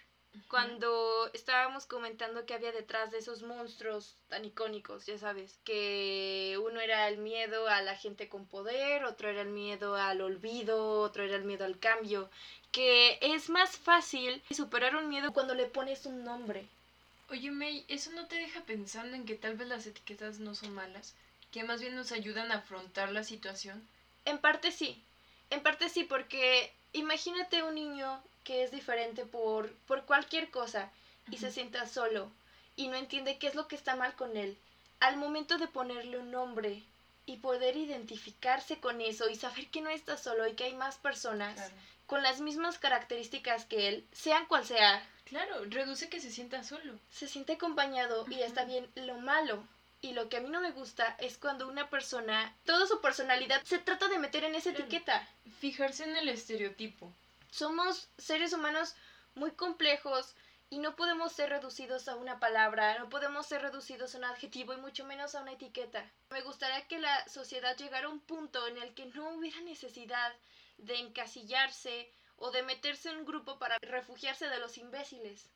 Cuando 0.49 1.29
estábamos 1.33 1.85
comentando 1.85 2.45
que 2.45 2.53
había 2.53 2.71
detrás 2.71 3.11
de 3.11 3.19
esos 3.19 3.41
monstruos 3.43 4.15
tan 4.29 4.45
icónicos, 4.45 5.05
ya 5.05 5.17
sabes, 5.17 5.59
que 5.63 6.59
uno 6.63 6.79
era 6.79 7.07
el 7.07 7.17
miedo 7.17 7.67
a 7.67 7.81
la 7.81 7.95
gente 7.95 8.29
con 8.29 8.45
poder, 8.45 9.05
otro 9.05 9.29
era 9.29 9.41
el 9.41 9.49
miedo 9.49 9.95
al 9.95 10.21
olvido, 10.21 11.01
otro 11.01 11.23
era 11.23 11.35
el 11.35 11.43
miedo 11.43 11.65
al 11.65 11.79
cambio, 11.79 12.29
que 12.71 13.17
es 13.21 13.49
más 13.49 13.77
fácil 13.77 14.41
superar 14.51 14.95
un 14.95 15.09
miedo 15.09 15.33
cuando 15.33 15.55
le 15.55 15.65
pones 15.65 16.05
un 16.05 16.23
nombre. 16.23 16.67
Oye 17.29 17.49
May, 17.49 17.85
¿eso 17.87 18.11
no 18.11 18.27
te 18.27 18.35
deja 18.35 18.61
pensando 18.61 19.15
en 19.15 19.25
que 19.25 19.35
tal 19.35 19.55
vez 19.55 19.67
las 19.67 19.87
etiquetas 19.87 20.39
no 20.39 20.53
son 20.53 20.73
malas? 20.73 21.15
¿Que 21.51 21.63
más 21.63 21.81
bien 21.81 21.95
nos 21.95 22.11
ayudan 22.11 22.51
a 22.51 22.57
afrontar 22.57 23.11
la 23.11 23.23
situación? 23.23 23.87
En 24.25 24.37
parte 24.37 24.71
sí, 24.71 25.03
en 25.49 25.63
parte 25.63 25.89
sí, 25.89 26.03
porque 26.03 26.71
imagínate 26.93 27.63
un 27.63 27.75
niño 27.75 28.21
que 28.45 28.63
es 28.63 28.71
diferente 28.71 29.25
por, 29.25 29.73
por 29.87 30.05
cualquier 30.05 30.49
cosa 30.49 30.89
y 31.29 31.37
se 31.37 31.51
sienta 31.51 31.85
solo 31.87 32.31
y 32.77 32.87
no 32.87 32.95
entiende 32.95 33.37
qué 33.37 33.47
es 33.47 33.55
lo 33.55 33.67
que 33.67 33.75
está 33.75 33.97
mal 33.97 34.15
con 34.15 34.37
él. 34.37 34.57
Al 35.01 35.17
momento 35.17 35.57
de 35.57 35.67
ponerle 35.67 36.19
un 36.19 36.31
nombre 36.31 36.83
y 37.25 37.37
poder 37.37 37.75
identificarse 37.75 38.79
con 38.79 39.01
eso 39.01 39.29
y 39.29 39.35
saber 39.35 39.67
que 39.67 39.81
no 39.81 39.89
está 39.89 40.15
solo 40.15 40.47
y 40.47 40.53
que 40.53 40.65
hay 40.65 40.75
más 40.75 40.95
personas 40.97 41.59
con 42.05 42.21
las 42.21 42.39
mismas 42.39 42.77
características 42.77 43.65
que 43.65 43.87
él, 43.87 44.07
sean 44.11 44.45
cual 44.45 44.63
sea. 44.63 45.03
Claro, 45.25 45.65
reduce 45.65 46.07
que 46.07 46.21
se 46.21 46.29
sienta 46.29 46.63
solo. 46.63 46.99
Se 47.11 47.27
siente 47.27 47.53
acompañado 47.53 48.25
y 48.29 48.41
está 48.41 48.63
bien. 48.63 48.87
Lo 48.95 49.15
malo 49.17 49.63
y 50.01 50.13
lo 50.13 50.29
que 50.29 50.37
a 50.37 50.41
mí 50.41 50.49
no 50.49 50.61
me 50.61 50.71
gusta 50.71 51.15
es 51.19 51.39
cuando 51.39 51.67
una 51.67 51.89
persona, 51.89 52.55
toda 52.63 52.85
su 52.85 53.01
personalidad 53.01 53.63
se 53.63 53.79
trata 53.79 54.07
de 54.07 54.19
meter 54.19 54.43
en 54.43 54.53
esa 54.53 54.69
etiqueta. 54.69 55.27
Fijarse 55.59 56.03
en 56.03 56.15
el 56.15 56.29
estereotipo. 56.29 57.11
Somos 57.57 58.09
seres 58.17 58.51
humanos 58.51 58.95
muy 59.33 59.51
complejos 59.51 60.35
y 60.69 60.79
no 60.79 60.97
podemos 60.97 61.31
ser 61.31 61.51
reducidos 61.51 62.09
a 62.09 62.17
una 62.17 62.37
palabra, 62.37 62.99
no 62.99 63.07
podemos 63.07 63.45
ser 63.45 63.61
reducidos 63.61 64.13
a 64.13 64.17
un 64.17 64.25
adjetivo 64.25 64.73
y 64.73 64.77
mucho 64.81 65.05
menos 65.05 65.35
a 65.35 65.41
una 65.41 65.53
etiqueta. 65.53 66.11
Me 66.31 66.41
gustaría 66.41 66.85
que 66.89 66.99
la 66.99 67.25
sociedad 67.29 67.77
llegara 67.77 68.07
a 68.07 68.09
un 68.09 68.19
punto 68.19 68.67
en 68.67 68.77
el 68.77 68.93
que 68.93 69.05
no 69.05 69.29
hubiera 69.29 69.61
necesidad 69.61 70.35
de 70.79 70.95
encasillarse 70.95 72.11
o 72.35 72.51
de 72.51 72.61
meterse 72.63 73.09
en 73.09 73.19
un 73.19 73.25
grupo 73.25 73.57
para 73.57 73.77
refugiarse 73.79 74.49
de 74.49 74.59
los 74.59 74.77
imbéciles. 74.77 75.49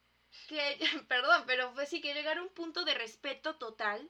Que, 0.48 0.78
perdón, 1.10 1.44
pero 1.48 1.74
pues 1.74 1.90
sí 1.90 2.00
que 2.00 2.14
llegar 2.14 2.38
a 2.38 2.44
un 2.44 2.54
punto 2.54 2.86
de 2.86 2.94
respeto 2.94 3.58
total 3.58 4.10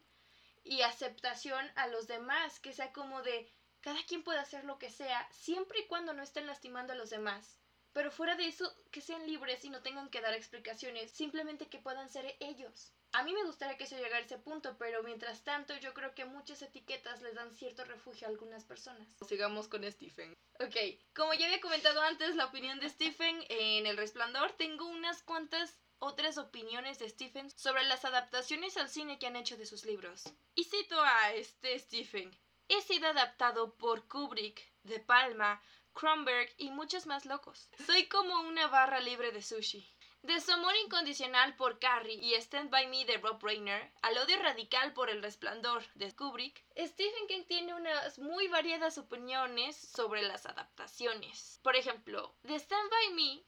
y 0.64 0.84
aceptación 0.84 1.68
a 1.76 1.88
los 1.88 2.06
demás, 2.06 2.60
que 2.60 2.72
sea 2.72 2.94
como 2.94 3.24
de 3.24 3.52
cada 3.82 4.04
quien 4.04 4.22
puede 4.22 4.38
hacer 4.38 4.64
lo 4.64 4.78
que 4.78 4.92
sea, 4.92 5.28
siempre 5.32 5.80
y 5.80 5.88
cuando 5.88 6.14
no 6.14 6.22
estén 6.22 6.46
lastimando 6.46 6.94
a 6.94 6.96
los 6.96 7.10
demás. 7.10 7.60
Pero 7.94 8.12
fuera 8.12 8.36
de 8.36 8.48
eso, 8.48 8.72
que 8.92 9.02
sean 9.02 9.26
libres 9.26 9.64
y 9.66 9.70
no 9.70 9.82
tengan 9.82 10.10
que 10.10 10.22
dar 10.22 10.34
explicaciones, 10.34 11.12
simplemente 11.12 11.68
que 11.68 11.80
puedan 11.80 12.10
ser 12.10 12.36
ellos. 12.40 12.94
A 13.12 13.24
mí 13.24 13.34
me 13.34 13.44
gustaría 13.44 13.78
que 13.78 13.88
se 13.88 13.96
llegara 13.96 14.18
a 14.18 14.26
ese 14.26 14.38
punto, 14.38 14.78
pero 14.78 15.02
mientras 15.02 15.44
tanto 15.44 15.76
yo 15.78 15.94
creo 15.96 16.14
que 16.14 16.26
muchas 16.26 16.62
etiquetas 16.62 17.22
les 17.22 17.34
dan 17.34 17.54
cierto 17.56 17.84
refugio 17.86 18.28
a 18.28 18.30
algunas 18.30 18.64
personas. 18.64 19.08
Sigamos 19.28 19.68
con 19.68 19.84
Stephen. 19.92 20.38
Ok, 20.60 20.76
como 21.16 21.34
ya 21.34 21.48
había 21.48 21.62
comentado 21.62 22.02
antes 22.02 22.36
la 22.36 22.46
opinión 22.46 22.80
de 22.80 22.90
Stephen 22.90 23.44
en 23.50 23.88
El 23.88 23.98
Resplandor, 23.98 24.52
tengo 24.54 24.86
unas 24.86 25.24
cuantas 25.24 25.80
otras 25.98 26.38
opiniones 26.38 27.00
de 27.00 27.10
Stephen 27.10 27.50
sobre 27.52 27.84
las 27.84 28.06
adaptaciones 28.06 28.78
al 28.78 28.90
cine 28.90 29.18
que 29.18 29.28
han 29.28 29.36
hecho 29.36 29.58
de 29.58 29.66
sus 29.66 29.86
libros. 29.86 30.32
Y 30.56 30.66
cito 30.66 31.02
a 31.02 31.34
este 31.34 31.78
Stephen. 31.80 32.32
He 32.68 32.82
sido 32.82 33.08
adaptado 33.08 33.76
por 33.78 34.08
Kubrick, 34.08 34.62
De 34.84 35.00
Palma, 35.00 35.60
Kronberg 35.94 36.54
y 36.58 36.72
muchos 36.72 37.06
más 37.06 37.26
locos. 37.26 37.70
Soy 37.86 38.08
como 38.08 38.42
una 38.42 38.68
barra 38.68 39.00
libre 39.00 39.32
de 39.32 39.42
sushi. 39.42 39.88
De 40.22 40.42
su 40.42 40.52
amor 40.52 40.76
incondicional 40.84 41.56
por 41.56 41.80
Carrie 41.80 42.20
y 42.22 42.34
Stand 42.36 42.70
By 42.70 42.88
Me 42.88 43.06
de 43.06 43.18
Rob 43.18 43.42
Reiner, 43.42 43.94
al 44.02 44.18
odio 44.18 44.38
radical 44.42 44.92
por 44.92 45.10
El 45.10 45.24
Resplandor 45.24 45.84
de 45.96 46.14
Kubrick, 46.14 46.62
Stephen 46.78 47.28
King 47.28 47.46
tiene 47.48 47.74
unas 47.74 48.20
muy 48.20 48.50
variadas 48.50 48.98
opiniones 48.98 49.78
sobre 49.78 50.22
las 50.22 50.46
adaptaciones. 50.46 51.62
Por 51.64 51.78
ejemplo, 51.78 52.36
de 52.44 52.56
Stand 52.56 52.90
By 52.90 53.14
Me, 53.14 53.44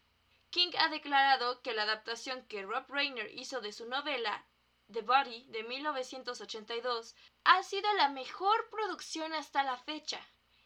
King 0.49 0.71
ha 0.77 0.87
declarado 0.87 1.61
que 1.61 1.73
la 1.73 1.83
adaptación 1.83 2.45
que 2.47 2.63
Rob 2.63 2.85
Reiner 2.89 3.29
hizo 3.33 3.59
de 3.59 3.73
su 3.73 3.85
novela 3.87 4.45
The 4.91 5.01
Body 5.01 5.45
de 5.49 5.63
1982 5.63 7.15
ha 7.45 7.63
sido 7.63 7.91
la 7.93 8.09
mejor 8.09 8.69
producción 8.69 9.33
hasta 9.33 9.63
la 9.63 9.77
fecha. 9.77 10.19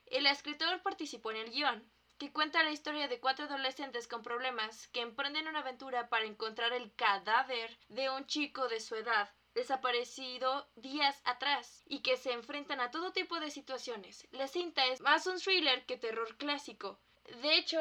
El 0.05 0.25
escritor 0.27 0.81
participó 0.81 1.31
en 1.31 1.37
el 1.37 1.51
guion, 1.51 1.91
que 2.17 2.31
cuenta 2.31 2.63
la 2.63 2.71
historia 2.71 3.07
de 3.07 3.19
cuatro 3.19 3.45
adolescentes 3.45 4.07
con 4.07 4.23
problemas 4.23 4.87
que 4.89 5.01
emprenden 5.01 5.47
una 5.47 5.59
aventura 5.59 6.09
para 6.09 6.25
encontrar 6.25 6.71
el 6.73 6.93
cadáver 6.95 7.77
de 7.89 8.09
un 8.09 8.25
chico 8.25 8.67
de 8.67 8.79
su 8.79 8.95
edad 8.95 9.33
desaparecido 9.53 10.69
días 10.75 11.21
atrás 11.23 11.81
y 11.87 12.01
que 12.01 12.17
se 12.17 12.33
enfrentan 12.33 12.81
a 12.81 12.91
todo 12.91 13.13
tipo 13.13 13.39
de 13.39 13.49
situaciones. 13.49 14.27
La 14.31 14.47
cinta 14.47 14.85
es 14.85 15.01
más 15.01 15.25
un 15.27 15.39
thriller 15.39 15.85
que 15.85 15.97
terror 15.97 16.35
clásico. 16.37 16.99
De 17.41 17.57
hecho, 17.57 17.79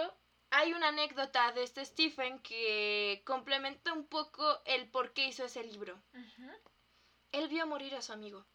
hay 0.51 0.73
una 0.73 0.89
anécdota 0.89 1.51
de 1.53 1.65
este 1.65 1.85
Stephen 1.85 2.39
que 2.39 3.23
complementa 3.27 3.93
un 3.93 4.07
poco 4.07 4.63
el 4.65 4.89
por 4.89 5.13
qué 5.13 5.27
hizo 5.27 5.45
ese 5.45 5.65
libro. 5.65 6.01
Él 7.33 7.49
vio 7.49 7.67
morir 7.67 7.95
a 7.97 8.03
su 8.03 8.13
amigo. 8.13 8.47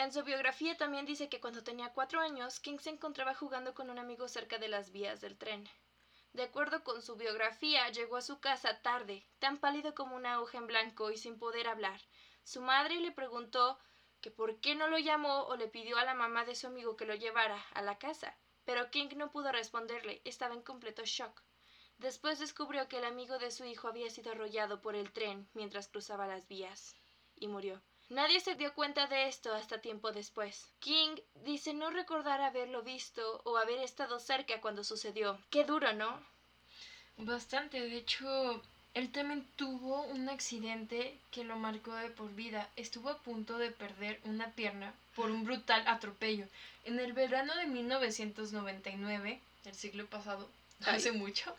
En 0.00 0.12
su 0.12 0.24
biografía 0.24 0.78
también 0.78 1.04
dice 1.04 1.28
que 1.28 1.40
cuando 1.42 1.62
tenía 1.62 1.92
cuatro 1.92 2.20
años, 2.20 2.58
King 2.58 2.78
se 2.78 2.88
encontraba 2.88 3.34
jugando 3.34 3.74
con 3.74 3.90
un 3.90 3.98
amigo 3.98 4.28
cerca 4.28 4.56
de 4.56 4.66
las 4.66 4.92
vías 4.92 5.20
del 5.20 5.36
tren. 5.36 5.68
De 6.32 6.42
acuerdo 6.44 6.82
con 6.82 7.02
su 7.02 7.16
biografía, 7.16 7.86
llegó 7.90 8.16
a 8.16 8.22
su 8.22 8.40
casa 8.40 8.80
tarde, 8.80 9.26
tan 9.40 9.58
pálido 9.58 9.94
como 9.94 10.16
una 10.16 10.40
hoja 10.40 10.56
en 10.56 10.66
blanco 10.68 11.10
y 11.10 11.18
sin 11.18 11.38
poder 11.38 11.68
hablar. 11.68 12.00
Su 12.44 12.62
madre 12.62 12.96
le 12.96 13.12
preguntó 13.12 13.78
que 14.22 14.30
por 14.30 14.58
qué 14.60 14.74
no 14.74 14.88
lo 14.88 14.96
llamó 14.96 15.42
o 15.42 15.56
le 15.56 15.68
pidió 15.68 15.98
a 15.98 16.04
la 16.06 16.14
mamá 16.14 16.46
de 16.46 16.54
su 16.54 16.68
amigo 16.68 16.96
que 16.96 17.04
lo 17.04 17.14
llevara 17.14 17.62
a 17.74 17.82
la 17.82 17.98
casa, 17.98 18.34
pero 18.64 18.90
King 18.90 19.10
no 19.16 19.30
pudo 19.30 19.52
responderle, 19.52 20.22
estaba 20.24 20.54
en 20.54 20.62
completo 20.62 21.02
shock. 21.04 21.42
Después 21.98 22.38
descubrió 22.38 22.88
que 22.88 22.96
el 22.96 23.04
amigo 23.04 23.38
de 23.38 23.50
su 23.50 23.66
hijo 23.66 23.88
había 23.88 24.08
sido 24.08 24.32
arrollado 24.32 24.80
por 24.80 24.96
el 24.96 25.12
tren 25.12 25.50
mientras 25.52 25.88
cruzaba 25.88 26.26
las 26.26 26.48
vías 26.48 26.96
y 27.36 27.48
murió. 27.48 27.82
Nadie 28.10 28.40
se 28.40 28.56
dio 28.56 28.74
cuenta 28.74 29.06
de 29.06 29.28
esto 29.28 29.54
hasta 29.54 29.80
tiempo 29.80 30.10
después. 30.10 30.66
King 30.80 31.14
dice 31.44 31.72
no 31.74 31.90
recordar 31.90 32.40
haberlo 32.40 32.82
visto 32.82 33.40
o 33.44 33.56
haber 33.56 33.78
estado 33.78 34.18
cerca 34.18 34.60
cuando 34.60 34.82
sucedió. 34.82 35.38
Qué 35.48 35.64
duro, 35.64 35.92
¿no? 35.92 36.20
Bastante, 37.18 37.78
de 37.78 37.96
hecho, 37.96 38.60
él 38.94 39.12
también 39.12 39.46
tuvo 39.54 40.02
un 40.02 40.28
accidente 40.28 41.16
que 41.30 41.44
lo 41.44 41.54
marcó 41.56 41.94
de 41.94 42.10
por 42.10 42.34
vida. 42.34 42.68
Estuvo 42.74 43.10
a 43.10 43.18
punto 43.18 43.58
de 43.58 43.70
perder 43.70 44.20
una 44.24 44.50
pierna 44.50 44.92
por 45.14 45.30
un 45.30 45.44
brutal 45.44 45.86
atropello. 45.86 46.46
En 46.84 46.98
el 46.98 47.12
verano 47.12 47.54
de 47.54 47.66
1999, 47.66 49.40
el 49.66 49.74
siglo 49.76 50.06
pasado, 50.06 50.48
hace 50.84 51.12
mucho, 51.12 51.54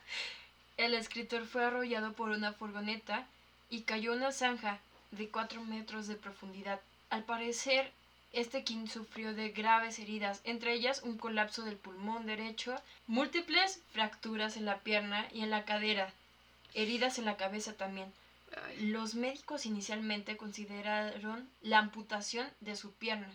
el 0.75 0.95
escritor 0.95 1.45
fue 1.45 1.63
arrollado 1.63 2.11
por 2.11 2.29
una 2.29 2.51
furgoneta 2.51 3.25
y 3.69 3.83
cayó 3.83 4.11
una 4.11 4.33
zanja 4.33 4.81
de 5.11 5.29
4 5.29 5.63
metros 5.63 6.07
de 6.07 6.15
profundidad. 6.15 6.81
Al 7.09 7.23
parecer, 7.23 7.91
este 8.33 8.63
King 8.63 8.87
sufrió 8.87 9.33
de 9.33 9.49
graves 9.49 9.99
heridas, 9.99 10.41
entre 10.45 10.73
ellas 10.73 11.01
un 11.03 11.17
colapso 11.17 11.63
del 11.63 11.75
pulmón 11.75 12.25
derecho, 12.25 12.75
múltiples 13.07 13.81
fracturas 13.91 14.55
en 14.55 14.65
la 14.65 14.79
pierna 14.79 15.27
y 15.33 15.41
en 15.41 15.49
la 15.49 15.65
cadera, 15.65 16.13
heridas 16.73 17.19
en 17.19 17.25
la 17.25 17.35
cabeza 17.35 17.73
también. 17.73 18.11
Los 18.79 19.15
médicos 19.15 19.65
inicialmente 19.65 20.37
consideraron 20.37 21.49
la 21.61 21.79
amputación 21.79 22.47
de 22.59 22.75
su 22.75 22.93
pierna, 22.93 23.29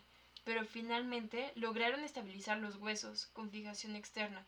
pero 0.45 0.65
finalmente 0.65 1.53
lograron 1.55 2.05
estabilizar 2.05 2.59
los 2.59 2.77
huesos 2.77 3.27
con 3.33 3.51
fijación 3.51 3.97
externa. 3.97 4.45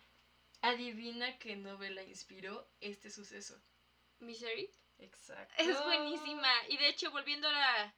Adivina 0.60 1.38
qué 1.38 1.56
novela 1.56 2.02
inspiró 2.02 2.66
este 2.80 3.10
suceso. 3.10 3.54
Misery. 4.20 4.70
Exacto. 4.98 5.54
Es 5.58 5.82
buenísima. 5.84 6.50
Y 6.68 6.76
de 6.76 6.88
hecho, 6.88 7.10
volviendo 7.10 7.48
a 7.48 7.52
la, 7.52 7.94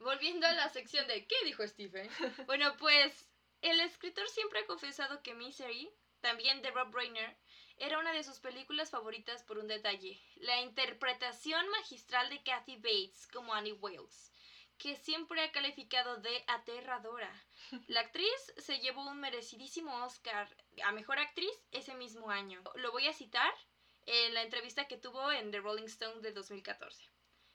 volviendo 0.00 0.46
a 0.46 0.52
la 0.52 0.68
sección 0.68 1.06
de 1.06 1.26
¿qué 1.26 1.36
dijo 1.44 1.66
Stephen? 1.66 2.08
Bueno, 2.46 2.76
pues 2.78 3.28
el 3.62 3.80
escritor 3.80 4.28
siempre 4.28 4.60
ha 4.60 4.66
confesado 4.66 5.22
que 5.22 5.34
Misery, 5.34 5.90
también 6.20 6.62
de 6.62 6.70
Rob 6.70 6.94
Reiner, 6.94 7.36
era 7.78 7.98
una 7.98 8.12
de 8.12 8.22
sus 8.22 8.38
películas 8.38 8.90
favoritas 8.90 9.42
por 9.44 9.58
un 9.58 9.66
detalle, 9.66 10.20
la 10.36 10.60
interpretación 10.60 11.68
magistral 11.70 12.28
de 12.28 12.42
Kathy 12.42 12.76
Bates 12.76 13.26
como 13.32 13.54
Annie 13.54 13.72
Wales, 13.72 14.32
que 14.78 14.96
siempre 14.96 15.42
ha 15.42 15.52
calificado 15.52 16.18
de 16.18 16.44
aterradora. 16.48 17.32
La 17.86 18.00
actriz 18.00 18.52
se 18.58 18.78
llevó 18.78 19.08
un 19.08 19.20
merecidísimo 19.20 20.04
Oscar 20.04 20.48
a 20.84 20.92
Mejor 20.92 21.18
Actriz 21.18 21.52
ese 21.70 21.94
mismo 21.94 22.30
año. 22.30 22.62
Lo 22.74 22.92
voy 22.92 23.06
a 23.06 23.12
citar 23.12 23.52
en 24.06 24.34
la 24.34 24.42
entrevista 24.42 24.86
que 24.88 24.96
tuvo 24.96 25.30
en 25.32 25.50
The 25.50 25.60
Rolling 25.60 25.86
Stone 25.86 26.20
de 26.20 26.32
2014. 26.32 27.08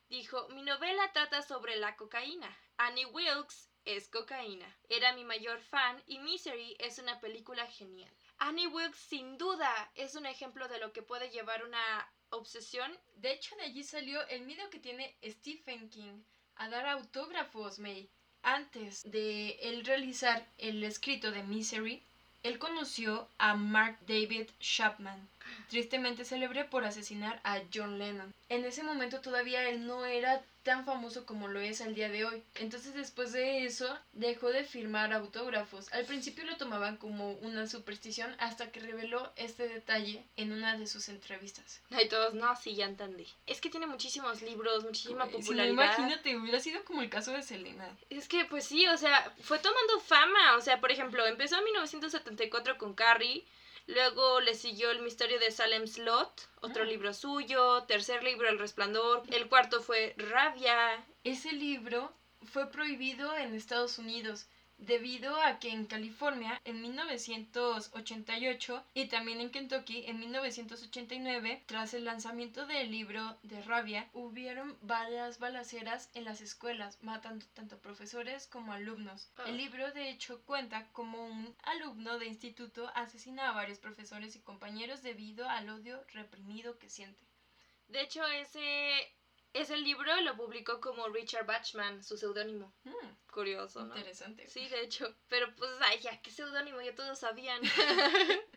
Dijo, 0.10 0.48
mi 0.50 0.62
novela 0.62 1.12
trata 1.12 1.42
sobre 1.42 1.76
la 1.76 1.96
cocaína. 1.98 2.56
Annie 2.78 3.06
Wilkes 3.06 3.70
es 3.84 4.08
cocaína. 4.08 4.66
Era 4.90 5.14
mi 5.14 5.26
mayor 5.26 5.60
fan 5.60 6.02
y 6.06 6.20
Misery 6.20 6.76
es 6.80 7.00
una 7.00 7.20
película 7.20 7.66
genial. 7.68 8.12
Annie 8.38 8.68
Wilkes 8.68 9.00
sin 9.00 9.38
duda 9.38 9.92
es 9.96 10.16
un 10.16 10.26
ejemplo 10.26 10.68
de 10.68 10.80
lo 10.80 10.94
que 10.94 11.02
puede 11.02 11.30
llevar 11.30 11.66
una 11.66 12.12
obsesión. 12.30 12.98
De 13.16 13.32
hecho, 13.32 13.56
de 13.58 13.64
allí 13.64 13.84
salió 13.84 14.26
el 14.28 14.44
miedo 14.44 14.70
que 14.70 14.80
tiene 14.80 15.18
Stephen 15.24 15.90
King 15.90 16.24
a 16.56 16.70
dar 16.70 16.88
autógrafos, 16.88 17.80
May. 17.80 18.10
Antes 18.44 19.10
de 19.10 19.58
él 19.62 19.84
realizar 19.84 20.48
el 20.58 20.84
escrito 20.84 21.32
de 21.32 21.44
Misery, 21.44 22.04
él 22.44 22.60
conoció 22.60 23.30
a 23.38 23.56
Mark 23.56 23.98
David 24.08 24.50
Chapman, 24.60 25.28
tristemente 25.70 26.26
célebre 26.26 26.66
por 26.66 26.86
asesinar 26.86 27.40
a 27.44 27.62
John 27.74 27.98
Lennon. 27.98 28.34
En 28.50 28.66
ese 28.66 28.84
momento 28.84 29.22
todavía 29.22 29.70
él 29.70 29.86
no 29.86 30.06
era 30.06 30.42
tan 30.68 30.84
famoso 30.84 31.26
como 31.26 31.48
lo 31.48 31.62
es 31.62 31.80
al 31.80 31.96
día 31.96 32.10
de 32.10 32.26
hoy. 32.26 32.44
Entonces 32.56 32.94
después 32.94 33.32
de 33.32 33.64
eso 33.64 33.98
dejó 34.12 34.50
de 34.50 34.66
firmar 34.66 35.14
autógrafos. 35.14 35.92
Al 35.94 36.04
principio 36.04 36.44
lo 36.44 36.58
tomaban 36.58 36.98
como 36.98 37.32
una 37.36 37.68
superstición 37.68 38.36
hasta 38.38 38.70
que 38.70 38.82
reveló 38.82 39.32
este 39.38 39.70
detalle 39.70 40.26
en 40.36 40.52
una 40.52 40.78
de 40.78 40.86
sus 40.86 41.08
entrevistas. 41.08 41.80
Ay, 41.92 42.10
todos, 42.10 42.34
no, 42.34 42.54
sí, 42.58 42.76
ya 42.76 42.84
entendí. 42.84 43.26
Es 43.46 43.62
que 43.62 43.70
tiene 43.70 43.88
muchísimos 43.88 44.42
libros, 44.42 44.84
muchísima 44.84 45.26
si 45.28 45.32
no, 45.32 45.38
popularidad. 45.38 45.74
imagínate, 45.74 46.36
hubiera 46.36 46.60
sido 46.60 46.84
como 46.84 47.02
el 47.02 47.10
caso 47.10 47.32
de 47.32 47.44
Selena. 47.44 47.88
Es 48.10 48.28
que, 48.28 48.44
pues 48.44 48.66
sí, 48.66 48.86
o 48.88 48.98
sea, 48.98 49.34
fue 49.42 49.60
tomando 49.60 50.02
fama. 50.02 50.58
O 50.58 50.62
sea, 50.62 50.82
por 50.82 50.92
ejemplo, 50.92 51.26
empezó 51.26 51.58
en 51.60 51.64
1974 51.64 52.78
con 52.78 52.94
Carrie. 52.94 53.46
Luego 53.88 54.42
le 54.42 54.54
siguió 54.54 54.92
El 54.92 55.02
misterio 55.02 55.40
de 55.40 55.50
Salem 55.50 55.88
Slot, 55.88 56.50
otro 56.62 56.84
Ah. 56.84 56.86
libro 56.86 57.14
suyo. 57.14 57.84
Tercer 57.84 58.22
libro, 58.24 58.48
El 58.50 58.60
resplandor. 58.60 59.24
El 59.32 59.48
cuarto 59.48 59.82
fue 59.82 60.14
Rabia. 60.18 61.04
Ese 61.24 61.54
libro 61.54 62.14
fue 62.52 62.70
prohibido 62.70 63.36
en 63.36 63.56
Estados 63.56 63.98
Unidos 63.98 64.48
debido 64.78 65.42
a 65.42 65.60
que 65.60 65.70
en 65.70 65.86
California 65.86 66.62
en 66.64 66.82
1988 66.82 68.84
y 68.94 69.08
también 69.08 69.42
en 69.42 69.50
Kentucky 69.50 70.06
en 70.06 70.20
1989, 70.20 71.64
tras 71.66 71.94
el 71.94 72.06
lanzamiento 72.06 72.66
del 72.66 72.92
libro 72.92 73.38
de 73.44 73.62
Rabia, 73.64 74.08
hubieron 74.14 74.78
varias 74.82 75.40
balaceras 75.40 76.10
en 76.14 76.24
las 76.26 76.42
escuelas, 76.42 76.98
matando 77.02 77.46
tanto 77.54 77.78
profesores 77.80 78.48
como 78.48 78.74
alumnos. 78.74 79.30
Ah. 79.38 79.46
El 79.48 79.58
libro 79.58 79.92
de 79.92 80.10
hecho 80.10 80.42
cuenta 80.46 80.88
como 80.94 81.26
un 81.26 81.56
alumno 81.64 82.20
de 82.20 82.28
instituto 82.28 82.90
asesina 82.96 83.50
a 83.50 83.54
varios 83.54 83.80
profesores 83.80 84.36
y 84.36 84.40
compañeros 84.40 85.02
debido 85.02 85.50
al 85.50 85.70
odio 85.70 86.04
reprimido 86.14 86.78
que 86.78 86.90
siente. 86.90 87.26
De 87.88 88.02
hecho, 88.02 88.26
ese, 88.28 89.17
ese 89.54 89.78
libro 89.78 90.20
lo 90.22 90.36
publicó 90.36 90.80
como 90.82 91.08
Richard 91.10 91.46
Bachman, 91.46 92.04
su 92.04 92.18
seudónimo. 92.18 92.74
Mm, 92.84 92.92
Curioso, 93.32 93.84
¿no? 93.84 93.96
interesante. 93.96 94.48
Sí, 94.48 94.68
de 94.68 94.82
hecho. 94.82 95.16
Pero 95.28 95.54
pues, 95.56 95.72
ay, 95.82 96.00
ya, 96.00 96.22
qué 96.22 96.32
seudónimo, 96.32 96.82
ya 96.82 96.94
todos 96.96 97.20
sabían. 97.20 97.62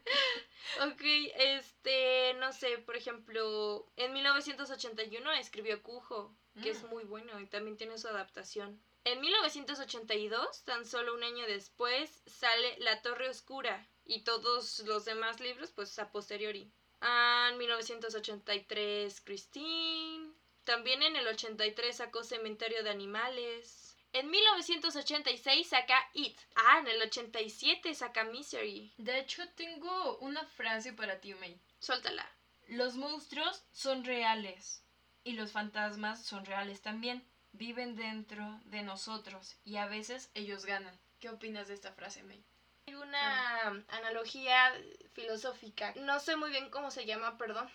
ok, 0.82 1.02
este, 1.36 2.34
no 2.34 2.52
sé, 2.52 2.78
por 2.78 2.96
ejemplo, 2.96 3.90
en 3.96 4.12
1981 4.12 5.32
escribió 5.32 5.82
Cujo, 5.82 6.36
que 6.62 6.70
es 6.70 6.82
Mm. 6.82 6.86
muy 6.88 7.04
bueno 7.04 7.40
y 7.40 7.46
también 7.46 7.76
tiene 7.76 7.98
su 7.98 8.08
adaptación. 8.08 8.82
En 9.04 9.20
1982, 9.20 10.64
tan 10.64 10.84
solo 10.84 11.14
un 11.14 11.22
año 11.22 11.46
después, 11.46 12.22
sale 12.26 12.76
La 12.80 13.00
Torre 13.00 13.30
Oscura 13.30 13.88
y 14.04 14.24
todos 14.24 14.80
los 14.80 15.04
demás 15.06 15.40
libros, 15.40 15.70
pues 15.72 15.98
a 15.98 16.10
posteriori. 16.12 16.70
Ah, 17.00 17.48
en 17.50 17.56
1983, 17.58 19.20
Christine. 19.22 20.34
También 20.64 21.02
en 21.02 21.16
el 21.16 21.26
83 21.26 21.96
sacó 21.96 22.22
Cementerio 22.22 22.82
de 22.82 22.90
Animales. 22.90 23.96
En 24.12 24.30
1986 24.30 25.68
saca 25.68 26.08
It. 26.14 26.38
Ah, 26.56 26.80
en 26.80 26.88
el 26.88 27.02
87 27.02 27.94
saca 27.94 28.24
Misery. 28.24 28.92
De 28.98 29.18
hecho, 29.18 29.48
tengo 29.50 30.18
una 30.18 30.44
frase 30.44 30.92
para 30.92 31.20
ti, 31.20 31.34
May. 31.34 31.60
Suéltala. 31.78 32.28
Los 32.68 32.96
monstruos 32.96 33.64
son 33.72 34.04
reales 34.04 34.82
y 35.24 35.32
los 35.32 35.52
fantasmas 35.52 36.24
son 36.24 36.44
reales 36.44 36.82
también. 36.82 37.24
Viven 37.52 37.96
dentro 37.96 38.60
de 38.64 38.82
nosotros 38.82 39.56
y 39.64 39.76
a 39.76 39.86
veces 39.86 40.30
ellos 40.34 40.64
ganan. 40.66 40.96
¿Qué 41.18 41.28
opinas 41.28 41.68
de 41.68 41.74
esta 41.74 41.92
frase, 41.92 42.22
May? 42.22 42.44
Hay 42.86 42.94
una 42.94 43.84
analogía 43.88 44.72
filosófica. 45.12 45.92
No 45.96 46.20
sé 46.20 46.36
muy 46.36 46.50
bien 46.50 46.70
cómo 46.70 46.90
se 46.90 47.06
llama, 47.06 47.38
perdón. 47.38 47.68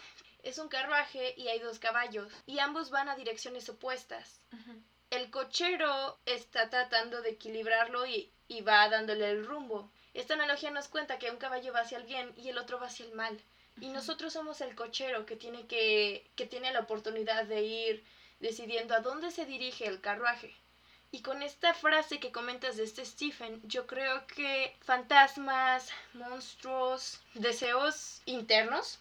Es 0.46 0.60
un 0.60 0.70
carruaje 0.70 1.34
y 1.38 1.48
hay 1.48 1.58
dos 1.60 1.80
caballos 1.80 2.32
y 2.46 2.60
ambos 2.60 2.92
van 2.92 3.10
a 3.10 3.16
direcciones 3.16 3.68
opuestas. 3.68 4.40
El 5.10 5.32
cochero 5.32 6.20
está 6.28 6.70
tratando 6.70 7.24
de 7.24 7.32
equilibrarlo 7.32 8.06
y, 8.06 8.32
y 8.48 8.62
va 8.62 8.88
dándole 8.88 9.28
el 9.32 9.44
rumbo. 9.44 9.90
Esta 10.14 10.36
analogía 10.36 10.70
nos 10.70 10.88
cuenta 10.88 11.18
que 11.18 11.32
un 11.32 11.38
caballo 11.38 11.74
va 11.74 11.80
hacia 11.80 11.98
el 11.98 12.06
bien 12.06 12.32
y 12.38 12.50
el 12.50 12.60
otro 12.60 12.80
va 12.80 12.86
hacia 12.86 13.08
el 13.08 13.14
mal. 13.14 13.42
Y 13.82 13.88
nosotros 13.88 14.34
somos 14.34 14.62
el 14.62 14.76
cochero 14.76 15.26
que 15.26 15.36
tiene 15.36 15.66
que, 15.66 16.30
que 16.36 16.46
tiene 16.46 16.72
la 16.72 16.82
oportunidad 16.82 17.46
de 17.46 17.64
ir 17.64 18.04
decidiendo 18.40 18.94
a 18.94 19.00
dónde 19.00 19.32
se 19.32 19.48
dirige 19.48 19.88
el 19.88 20.00
carruaje. 20.00 20.56
Y 21.12 21.24
con 21.24 21.42
esta 21.42 21.74
frase 21.74 22.20
que 22.20 22.32
comentas 22.32 22.78
de 22.78 22.84
este 22.84 23.04
Stephen, 23.04 23.60
yo 23.64 23.88
creo 23.88 24.28
que 24.28 24.76
fantasmas, 24.82 25.90
monstruos, 26.14 27.20
deseos 27.34 28.22
internos. 28.26 29.00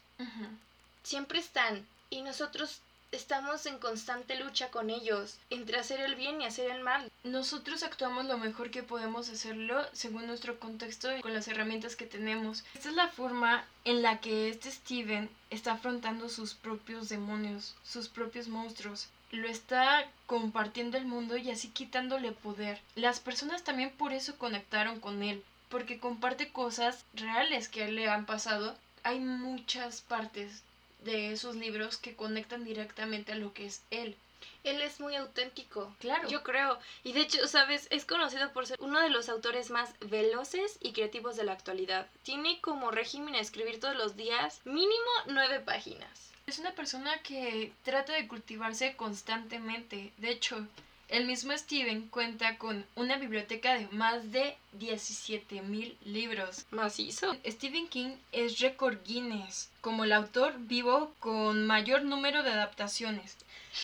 Siempre 1.04 1.38
están 1.38 1.86
y 2.10 2.22
nosotros 2.22 2.80
estamos 3.12 3.66
en 3.66 3.78
constante 3.78 4.36
lucha 4.36 4.70
con 4.70 4.90
ellos 4.90 5.36
entre 5.50 5.78
hacer 5.78 6.00
el 6.00 6.16
bien 6.16 6.40
y 6.40 6.46
hacer 6.46 6.70
el 6.70 6.82
mal. 6.82 7.10
Nosotros 7.22 7.82
actuamos 7.82 8.24
lo 8.24 8.38
mejor 8.38 8.70
que 8.70 8.82
podemos 8.82 9.28
hacerlo 9.28 9.86
según 9.92 10.26
nuestro 10.26 10.58
contexto 10.58 11.16
y 11.16 11.20
con 11.20 11.32
las 11.32 11.46
herramientas 11.46 11.94
que 11.94 12.06
tenemos. 12.06 12.64
Esta 12.74 12.88
es 12.88 12.94
la 12.96 13.08
forma 13.08 13.64
en 13.84 14.02
la 14.02 14.20
que 14.20 14.48
este 14.48 14.70
Steven 14.70 15.30
está 15.50 15.72
afrontando 15.72 16.28
sus 16.28 16.54
propios 16.54 17.08
demonios, 17.08 17.76
sus 17.84 18.08
propios 18.08 18.48
monstruos. 18.48 19.08
Lo 19.30 19.46
está 19.46 20.08
compartiendo 20.26 20.96
el 20.96 21.06
mundo 21.06 21.36
y 21.36 21.50
así 21.50 21.68
quitándole 21.68 22.32
poder. 22.32 22.80
Las 22.94 23.20
personas 23.20 23.62
también 23.62 23.90
por 23.90 24.12
eso 24.12 24.38
conectaron 24.38 25.00
con 25.00 25.22
él, 25.22 25.44
porque 25.68 25.98
comparte 25.98 26.50
cosas 26.50 27.04
reales 27.14 27.68
que 27.68 27.86
le 27.88 28.08
han 28.08 28.26
pasado. 28.26 28.76
Hay 29.02 29.20
muchas 29.20 30.00
partes 30.00 30.62
de 31.04 31.32
esos 31.32 31.56
libros 31.56 31.96
que 31.96 32.16
conectan 32.16 32.64
directamente 32.64 33.32
a 33.32 33.36
lo 33.36 33.52
que 33.52 33.66
es 33.66 33.82
él. 33.90 34.16
Él 34.62 34.80
es 34.80 34.98
muy 34.98 35.14
auténtico. 35.14 35.94
Claro. 36.00 36.28
Yo 36.28 36.42
creo. 36.42 36.78
Y 37.02 37.12
de 37.12 37.20
hecho, 37.20 37.46
sabes, 37.46 37.86
es 37.90 38.04
conocido 38.04 38.52
por 38.52 38.66
ser 38.66 38.78
uno 38.80 39.00
de 39.00 39.10
los 39.10 39.28
autores 39.28 39.70
más 39.70 39.94
veloces 40.00 40.78
y 40.80 40.92
creativos 40.92 41.36
de 41.36 41.44
la 41.44 41.52
actualidad. 41.52 42.08
Tiene 42.22 42.60
como 42.60 42.90
régimen 42.90 43.34
escribir 43.34 43.80
todos 43.80 43.96
los 43.96 44.16
días 44.16 44.60
mínimo 44.64 45.10
nueve 45.26 45.60
páginas. 45.60 46.32
Es 46.46 46.58
una 46.58 46.72
persona 46.72 47.22
que 47.22 47.72
trata 47.84 48.12
de 48.12 48.28
cultivarse 48.28 48.96
constantemente. 48.96 50.12
De 50.18 50.30
hecho, 50.30 50.66
el 51.08 51.26
mismo 51.26 51.56
Steven 51.56 52.08
cuenta 52.08 52.58
con 52.58 52.86
una 52.94 53.16
biblioteca 53.16 53.74
de 53.74 53.86
más 53.88 54.32
de 54.32 54.56
17.000 54.78 55.96
libros. 56.04 56.66
Macizo. 56.70 57.36
Stephen 57.46 57.88
King 57.88 58.16
es 58.32 58.58
récord 58.58 58.98
Guinness 59.04 59.70
como 59.80 60.04
el 60.04 60.12
autor 60.12 60.54
vivo 60.58 61.14
con 61.20 61.66
mayor 61.66 62.02
número 62.02 62.42
de 62.42 62.50
adaptaciones. 62.50 63.36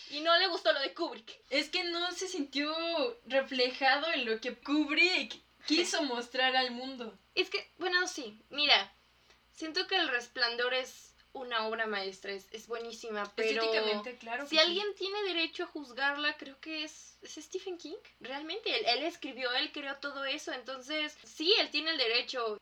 Y 0.09 0.21
no 0.21 0.37
le 0.37 0.47
gustó 0.47 0.73
lo 0.73 0.79
de 0.79 0.93
Kubrick. 0.93 1.39
Es 1.49 1.69
que 1.69 1.83
no 1.83 2.11
se 2.11 2.27
sintió 2.27 2.73
reflejado 3.27 4.11
en 4.13 4.25
lo 4.25 4.39
que 4.39 4.55
Kubrick 4.55 5.39
quiso 5.65 6.03
mostrar 6.03 6.55
al 6.55 6.71
mundo. 6.71 7.17
Es 7.35 7.49
que, 7.49 7.69
bueno, 7.77 8.07
sí, 8.07 8.39
mira, 8.49 8.91
siento 9.53 9.87
que 9.87 9.95
El 9.95 10.09
Resplandor 10.09 10.73
es 10.73 11.10
una 11.33 11.67
obra 11.67 11.87
maestra, 11.87 12.33
es, 12.33 12.47
es 12.51 12.67
buenísima, 12.67 13.31
pero 13.35 13.63
Estéticamente, 13.63 14.17
claro. 14.17 14.43
si 14.45 14.55
sí. 14.55 14.59
alguien 14.59 14.93
tiene 14.95 15.23
derecho 15.23 15.63
a 15.63 15.67
juzgarla, 15.67 16.35
creo 16.37 16.59
que 16.59 16.83
es, 16.83 17.17
es 17.21 17.35
Stephen 17.35 17.77
King. 17.77 17.95
Realmente, 18.19 18.75
él, 18.77 18.85
él 18.85 19.03
escribió, 19.03 19.51
él 19.53 19.71
creó 19.71 19.97
todo 19.97 20.25
eso, 20.25 20.51
entonces 20.51 21.17
sí, 21.23 21.53
él 21.59 21.69
tiene 21.71 21.91
el 21.91 21.97
derecho. 21.97 22.57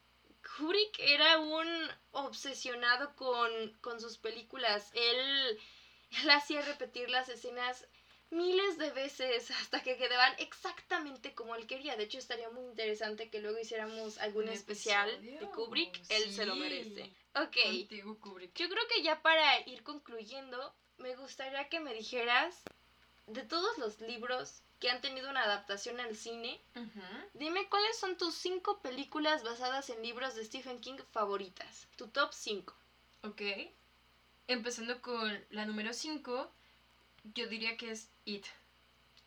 Kubrick 0.57 0.99
era 0.99 1.39
un 1.39 1.67
obsesionado 2.11 3.15
con, 3.15 3.49
con 3.81 3.99
sus 3.99 4.17
películas. 4.17 4.91
Él, 4.93 5.59
él 6.21 6.29
hacía 6.29 6.61
repetir 6.61 7.09
las 7.09 7.29
escenas 7.29 7.87
miles 8.31 8.77
de 8.77 8.91
veces 8.91 9.51
hasta 9.51 9.81
que 9.81 9.97
quedaban 9.97 10.33
exactamente 10.37 11.33
como 11.33 11.55
él 11.55 11.67
quería. 11.67 11.95
De 11.95 12.03
hecho, 12.03 12.17
estaría 12.17 12.49
muy 12.49 12.63
interesante 12.65 13.29
que 13.29 13.39
luego 13.39 13.59
hiciéramos 13.59 14.17
algún 14.19 14.43
Un 14.43 14.49
especial 14.49 15.09
episodio, 15.09 15.39
de 15.39 15.45
Kubrick. 15.47 16.01
Él 16.09 16.31
se 16.31 16.45
lo 16.45 16.55
merece. 16.55 17.11
Ok. 17.35 17.57
Contigo, 17.63 18.19
Kubrick. 18.19 18.55
Yo 18.55 18.69
creo 18.69 18.87
que 18.87 19.03
ya 19.03 19.21
para 19.21 19.67
ir 19.67 19.83
concluyendo, 19.83 20.73
me 20.97 21.15
gustaría 21.15 21.69
que 21.69 21.79
me 21.79 21.93
dijeras 21.93 22.63
de 23.27 23.43
todos 23.43 23.77
los 23.77 23.99
libros 24.01 24.61
que 24.79 24.89
han 24.89 25.01
tenido 25.01 25.29
una 25.29 25.43
adaptación 25.43 25.99
al 25.99 26.15
cine, 26.15 26.59
dime 27.33 27.67
cuáles 27.67 27.97
son 27.99 28.17
tus 28.17 28.33
cinco 28.33 28.79
películas 28.79 29.43
basadas 29.43 29.89
en 29.89 30.01
libros 30.01 30.35
de 30.35 30.45
Stephen 30.45 30.79
King 30.79 30.97
favoritas. 31.11 31.87
Tu 31.97 32.07
top 32.07 32.31
5. 32.33 32.73
Ok. 33.23 33.41
Empezando 34.47 35.01
con 35.01 35.45
la 35.49 35.65
número 35.65 35.93
5, 35.93 36.49
yo 37.33 37.47
diría 37.47 37.77
que 37.77 37.91
es 37.91 38.09
It. 38.25 38.45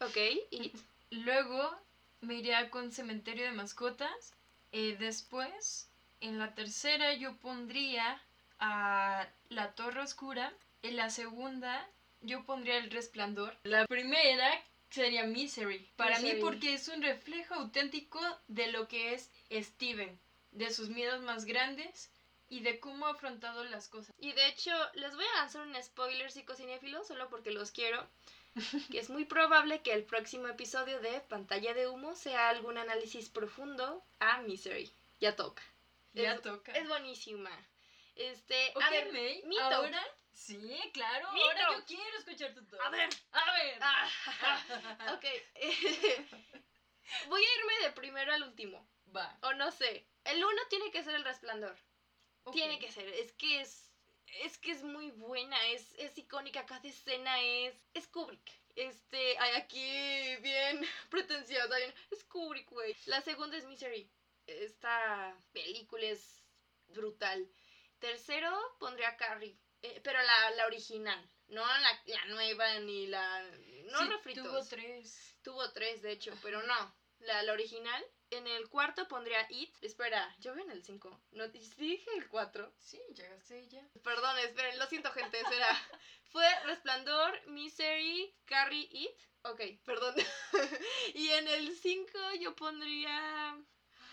Ok, 0.00 0.16
It. 0.50 0.74
Luego 1.10 1.76
me 2.20 2.34
iría 2.34 2.70
con 2.70 2.92
Cementerio 2.92 3.44
de 3.44 3.52
Mascotas. 3.52 4.34
Eh, 4.72 4.96
después, 4.98 5.88
en 6.20 6.38
la 6.38 6.54
tercera, 6.54 7.14
yo 7.14 7.36
pondría 7.36 8.20
a 8.58 9.28
La 9.48 9.72
Torre 9.72 10.00
Oscura. 10.00 10.52
En 10.82 10.96
la 10.96 11.10
segunda, 11.10 11.86
yo 12.22 12.44
pondría 12.44 12.78
El 12.78 12.90
Resplandor. 12.90 13.56
La 13.64 13.86
primera 13.86 14.50
sería 14.90 15.24
Misery. 15.24 15.90
Para 15.96 16.18
Misery. 16.18 16.36
mí, 16.36 16.40
porque 16.40 16.74
es 16.74 16.88
un 16.88 17.02
reflejo 17.02 17.54
auténtico 17.54 18.20
de 18.48 18.68
lo 18.68 18.88
que 18.88 19.14
es 19.14 19.30
Steven, 19.50 20.18
de 20.52 20.72
sus 20.72 20.88
miedos 20.88 21.22
más 21.22 21.44
grandes 21.44 22.11
y 22.52 22.60
de 22.60 22.78
cómo 22.80 23.06
ha 23.06 23.12
afrontado 23.12 23.64
las 23.64 23.88
cosas. 23.88 24.14
Y 24.18 24.32
de 24.34 24.46
hecho, 24.46 24.70
les 24.92 25.14
voy 25.16 25.24
a 25.24 25.38
lanzar 25.38 25.62
un 25.66 25.82
spoiler 25.82 26.30
psicocinéfilo 26.30 27.02
solo 27.02 27.28
porque 27.30 27.50
los 27.50 27.70
quiero. 27.72 28.06
Que 28.90 28.98
es 28.98 29.08
muy 29.08 29.24
probable 29.24 29.80
que 29.80 29.94
el 29.94 30.04
próximo 30.04 30.46
episodio 30.48 31.00
de 31.00 31.20
Pantalla 31.22 31.72
de 31.72 31.86
Humo 31.88 32.14
sea 32.14 32.50
algún 32.50 32.76
análisis 32.76 33.30
profundo 33.30 34.04
a 34.20 34.42
Misery. 34.42 34.92
Ya 35.20 35.34
toca. 35.34 35.62
Ya 36.12 36.34
Es- 36.34 36.42
toca. 36.42 36.72
Es 36.72 36.86
buenísima. 36.86 37.50
Este, 38.16 38.72
Ok, 38.74 38.82
a 38.82 38.90
ver, 38.90 39.10
May, 39.12 39.42
mi 39.44 39.56
top. 39.56 39.72
ahora... 39.72 40.02
Sí, 40.34 40.78
claro, 40.92 41.28
ahora 41.28 41.68
yo 41.78 41.84
quiero 41.86 42.18
escuchar 42.18 42.52
tu 42.52 42.62
top. 42.66 42.78
A 42.82 42.90
ver. 42.90 43.08
A 43.32 43.52
ver. 43.54 43.78
Ah, 43.80 44.08
ok. 45.14 45.24
Voy 47.28 47.42
a 47.42 47.58
irme 47.58 47.86
de 47.86 47.92
primero 47.92 48.32
al 48.34 48.42
último. 48.42 48.86
Va. 49.16 49.38
O 49.42 49.54
no 49.54 49.70
sé. 49.70 50.06
El 50.24 50.44
uno 50.44 50.62
tiene 50.68 50.90
que 50.90 51.02
ser 51.02 51.14
el 51.14 51.24
resplandor. 51.24 51.76
Tiene 52.50 52.78
que 52.78 52.90
ser. 52.90 53.08
Es 53.08 53.32
que 53.32 53.60
es. 53.60 53.88
Es 54.44 54.56
que 54.56 54.70
es 54.70 54.82
muy 54.82 55.10
buena, 55.10 55.56
es, 55.68 55.94
es 55.98 56.16
icónica, 56.16 56.64
cada 56.64 56.88
escena 56.88 57.40
es. 57.42 57.74
Es 57.92 58.08
Kubrick. 58.08 58.50
Este, 58.74 59.38
hay 59.38 59.56
aquí 59.56 60.36
bien 60.40 60.80
pretenciosa, 61.10 61.76
bien, 61.76 61.94
es 62.10 62.24
Kubrick, 62.24 62.70
güey. 62.70 62.96
La 63.06 63.20
segunda 63.20 63.56
es 63.58 63.66
Misery. 63.66 64.10
Esta 64.46 65.36
película 65.52 66.06
es 66.06 66.42
brutal. 66.88 67.46
Tercero 67.98 68.50
pondría 68.78 69.16
Carrie, 69.16 69.56
eh, 69.82 70.00
pero 70.02 70.20
la, 70.22 70.50
la 70.52 70.66
original, 70.66 71.30
no 71.48 71.64
la, 71.64 72.02
la 72.06 72.24
nueva 72.26 72.78
ni 72.80 73.06
la... 73.06 73.42
No 73.90 73.98
Sí, 73.98 74.08
refritos. 74.08 74.44
Tuvo 74.44 74.64
tres. 74.64 75.36
Tuvo 75.42 75.72
tres, 75.72 76.02
de 76.02 76.12
hecho, 76.12 76.32
pero 76.42 76.62
no. 76.62 76.96
La, 77.20 77.42
la 77.42 77.52
original. 77.52 78.04
En 78.32 78.46
el 78.46 78.68
cuarto 78.70 79.06
pondría 79.08 79.46
It. 79.50 79.74
Espera, 79.82 80.34
yo 80.38 80.54
veo 80.54 80.64
en 80.64 80.70
el 80.70 80.82
5. 80.82 81.20
No, 81.32 81.48
dije 81.48 82.10
el 82.16 82.28
4. 82.28 82.72
Sí, 82.78 82.98
llegaste 83.14 83.68
ya. 83.68 83.86
Perdón, 84.02 84.38
esperen, 84.38 84.78
lo 84.78 84.86
siento, 84.86 85.12
gente. 85.12 85.38
Espera. 85.38 85.68
Fue 86.32 86.48
Resplandor, 86.64 87.46
Misery, 87.48 88.34
Carrie, 88.46 88.88
It. 88.90 89.20
Ok, 89.42 89.60
perdón. 89.84 90.14
y 91.14 91.28
en 91.28 91.46
el 91.46 91.76
5 91.76 92.18
yo 92.40 92.56
pondría. 92.56 93.52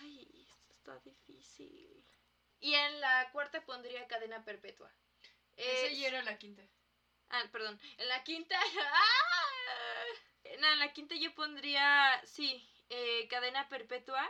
Ay, 0.01 0.45
esto 0.49 0.73
está 0.73 0.99
difícil. 0.99 2.03
Y 2.59 2.73
en 2.73 2.99
la 2.99 3.29
cuarta 3.31 3.63
pondría 3.63 4.05
Cadena 4.07 4.43
Perpetua. 4.43 4.93
Esa 5.55 5.87
Es- 5.87 5.97
ya 5.97 6.07
era 6.09 6.23
la 6.23 6.37
quinta. 6.37 6.63
Ah, 7.29 7.43
perdón. 7.53 7.79
En 7.97 8.07
la 8.09 8.21
quinta. 8.25 8.59
¡Ah! 8.83 10.05
No, 10.59 10.67
en 10.73 10.79
la 10.79 10.91
quinta 10.91 11.15
yo 11.15 11.33
pondría. 11.35 12.21
Sí, 12.25 12.67
eh, 12.89 13.27
Cadena 13.29 13.67
Perpetua. 13.69 14.23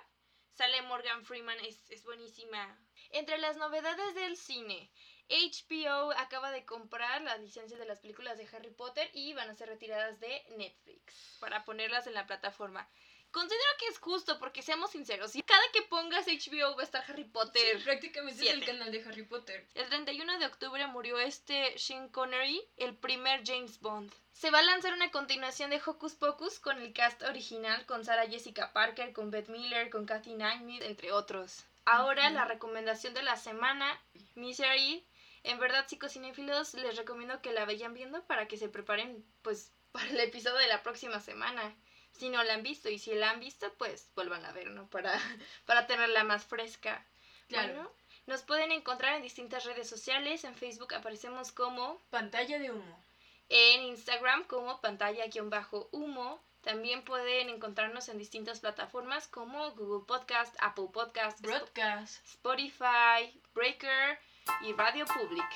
Sale 0.52 0.82
Morgan 0.84 1.24
Freeman, 1.24 1.58
es, 1.62 1.90
es 1.90 2.04
buenísima. 2.04 2.78
Entre 3.12 3.38
las 3.38 3.58
novedades 3.58 4.16
del 4.16 4.36
cine, 4.36 4.92
HBO 5.30 6.12
acaba 6.18 6.52
de 6.52 6.66
comprar 6.66 7.22
las 7.22 7.40
licencias 7.40 7.80
de 7.80 7.86
las 7.86 8.00
películas 8.00 8.38
de 8.38 8.48
Harry 8.52 8.72
Potter 8.72 9.10
y 9.14 9.34
van 9.34 9.50
a 9.50 9.56
ser 9.56 9.70
retiradas 9.70 10.20
de 10.20 10.44
Netflix 10.58 11.38
para 11.40 11.66
ponerlas 11.66 12.08
en 12.08 12.16
la 12.16 12.26
plataforma. 12.26 12.90
Considero 13.32 13.70
que 13.78 13.88
es 13.88 14.00
justo 14.00 14.40
porque 14.40 14.64
seamos 14.64 14.92
sinceros, 14.92 15.32
si 15.32 15.44
cada 15.44 15.62
que 15.72 15.84
pongas 15.84 16.26
HBO 16.26 16.76
va 16.76 16.82
a 16.82 16.84
estar 16.84 17.04
Harry 17.08 17.26
Potter. 17.26 17.78
Sí, 17.78 17.84
prácticamente 17.84 18.44
es 18.44 18.54
el 18.54 18.66
canal 18.66 18.92
de 18.92 19.04
Harry 19.04 19.24
Potter. 19.24 19.68
El 19.76 19.88
31 19.88 20.40
de 20.40 20.46
octubre 20.48 20.88
murió 20.88 21.20
este 21.20 21.78
Sean 21.78 22.10
Connery, 22.10 22.62
el 22.78 22.96
primer 22.96 23.44
James 23.46 23.80
Bond. 23.80 24.12
Se 24.34 24.52
va 24.52 24.60
a 24.60 24.64
lanzar 24.64 24.94
una 24.94 25.12
continuación 25.12 25.70
de 25.70 25.82
Hocus 25.86 26.16
Pocus 26.16 26.60
con 26.60 26.82
el 26.82 26.94
cast 26.94 27.22
original, 27.24 27.86
con 27.86 28.04
Sarah 28.04 28.28
Jessica 28.28 28.74
Parker, 28.74 29.14
con 29.14 29.30
Beth 29.30 29.50
Miller, 29.50 29.90
con 29.90 30.06
Kathy 30.06 30.34
Naimith, 30.34 30.82
entre 30.82 31.12
otros. 31.12 31.66
Ahora 31.86 32.30
la 32.30 32.46
recomendación 32.46 33.14
de 33.14 33.24
la 33.24 33.36
semana, 33.36 34.00
Misery. 34.36 35.06
En 35.44 35.60
verdad, 35.60 35.88
psicocinéfilos, 35.88 36.74
les 36.74 36.98
recomiendo 36.98 37.42
que 37.42 37.52
la 37.52 37.66
vayan 37.66 37.94
viendo 37.94 38.24
para 38.26 38.48
que 38.48 38.58
se 38.58 38.70
preparen, 38.70 39.26
pues, 39.42 39.72
para 39.92 40.08
el 40.08 40.20
episodio 40.20 40.58
de 40.58 40.68
la 40.68 40.84
próxima 40.84 41.20
semana. 41.20 41.76
Si 42.12 42.30
no 42.30 42.44
la 42.44 42.54
han 42.54 42.64
visto 42.64 42.90
y 42.90 43.00
si 43.00 43.14
la 43.14 43.32
han 43.32 43.40
visto, 43.40 43.74
pues 43.78 44.10
vuelvan 44.16 44.46
a 44.46 44.52
ver, 44.52 44.72
¿no? 44.72 44.90
Para, 44.90 45.14
para 45.66 45.88
tenerla 45.88 46.24
más 46.24 46.46
fresca. 46.46 47.06
Claro. 47.48 47.74
Bueno, 47.74 47.92
nos 48.30 48.44
pueden 48.44 48.72
encontrar 48.72 49.16
en 49.16 49.24
distintas 49.24 49.66
redes 49.66 49.90
sociales. 49.90 50.44
En 50.44 50.54
Facebook 50.54 50.94
aparecemos 50.94 51.52
como, 51.52 52.00
Pantalla 52.12 52.60
de 52.60 52.70
humo. 52.72 53.04
en 53.50 53.82
Instagram 53.86 54.44
como 54.44 54.80
pantalla-humo. 54.82 56.40
También 56.62 57.04
pueden 57.04 57.50
encontrarnos 57.50 58.10
en 58.10 58.18
distintas 58.18 58.60
plataformas 58.60 59.28
como 59.28 59.72
Google 59.72 60.06
Podcast, 60.06 60.56
Apple 60.60 60.90
Podcast, 60.94 61.42
Broadcast. 61.42 62.24
Spotify, 62.28 63.42
Breaker 63.56 64.20
y 64.62 64.74
Radio 64.74 65.06
Public. 65.06 65.50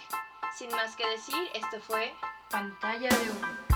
Sin 0.58 0.70
más 0.72 0.96
que 0.96 1.08
decir, 1.08 1.50
esto 1.54 1.80
fue 1.82 2.12
Pantalla 2.50 3.10
de 3.10 3.30
humo. 3.30 3.73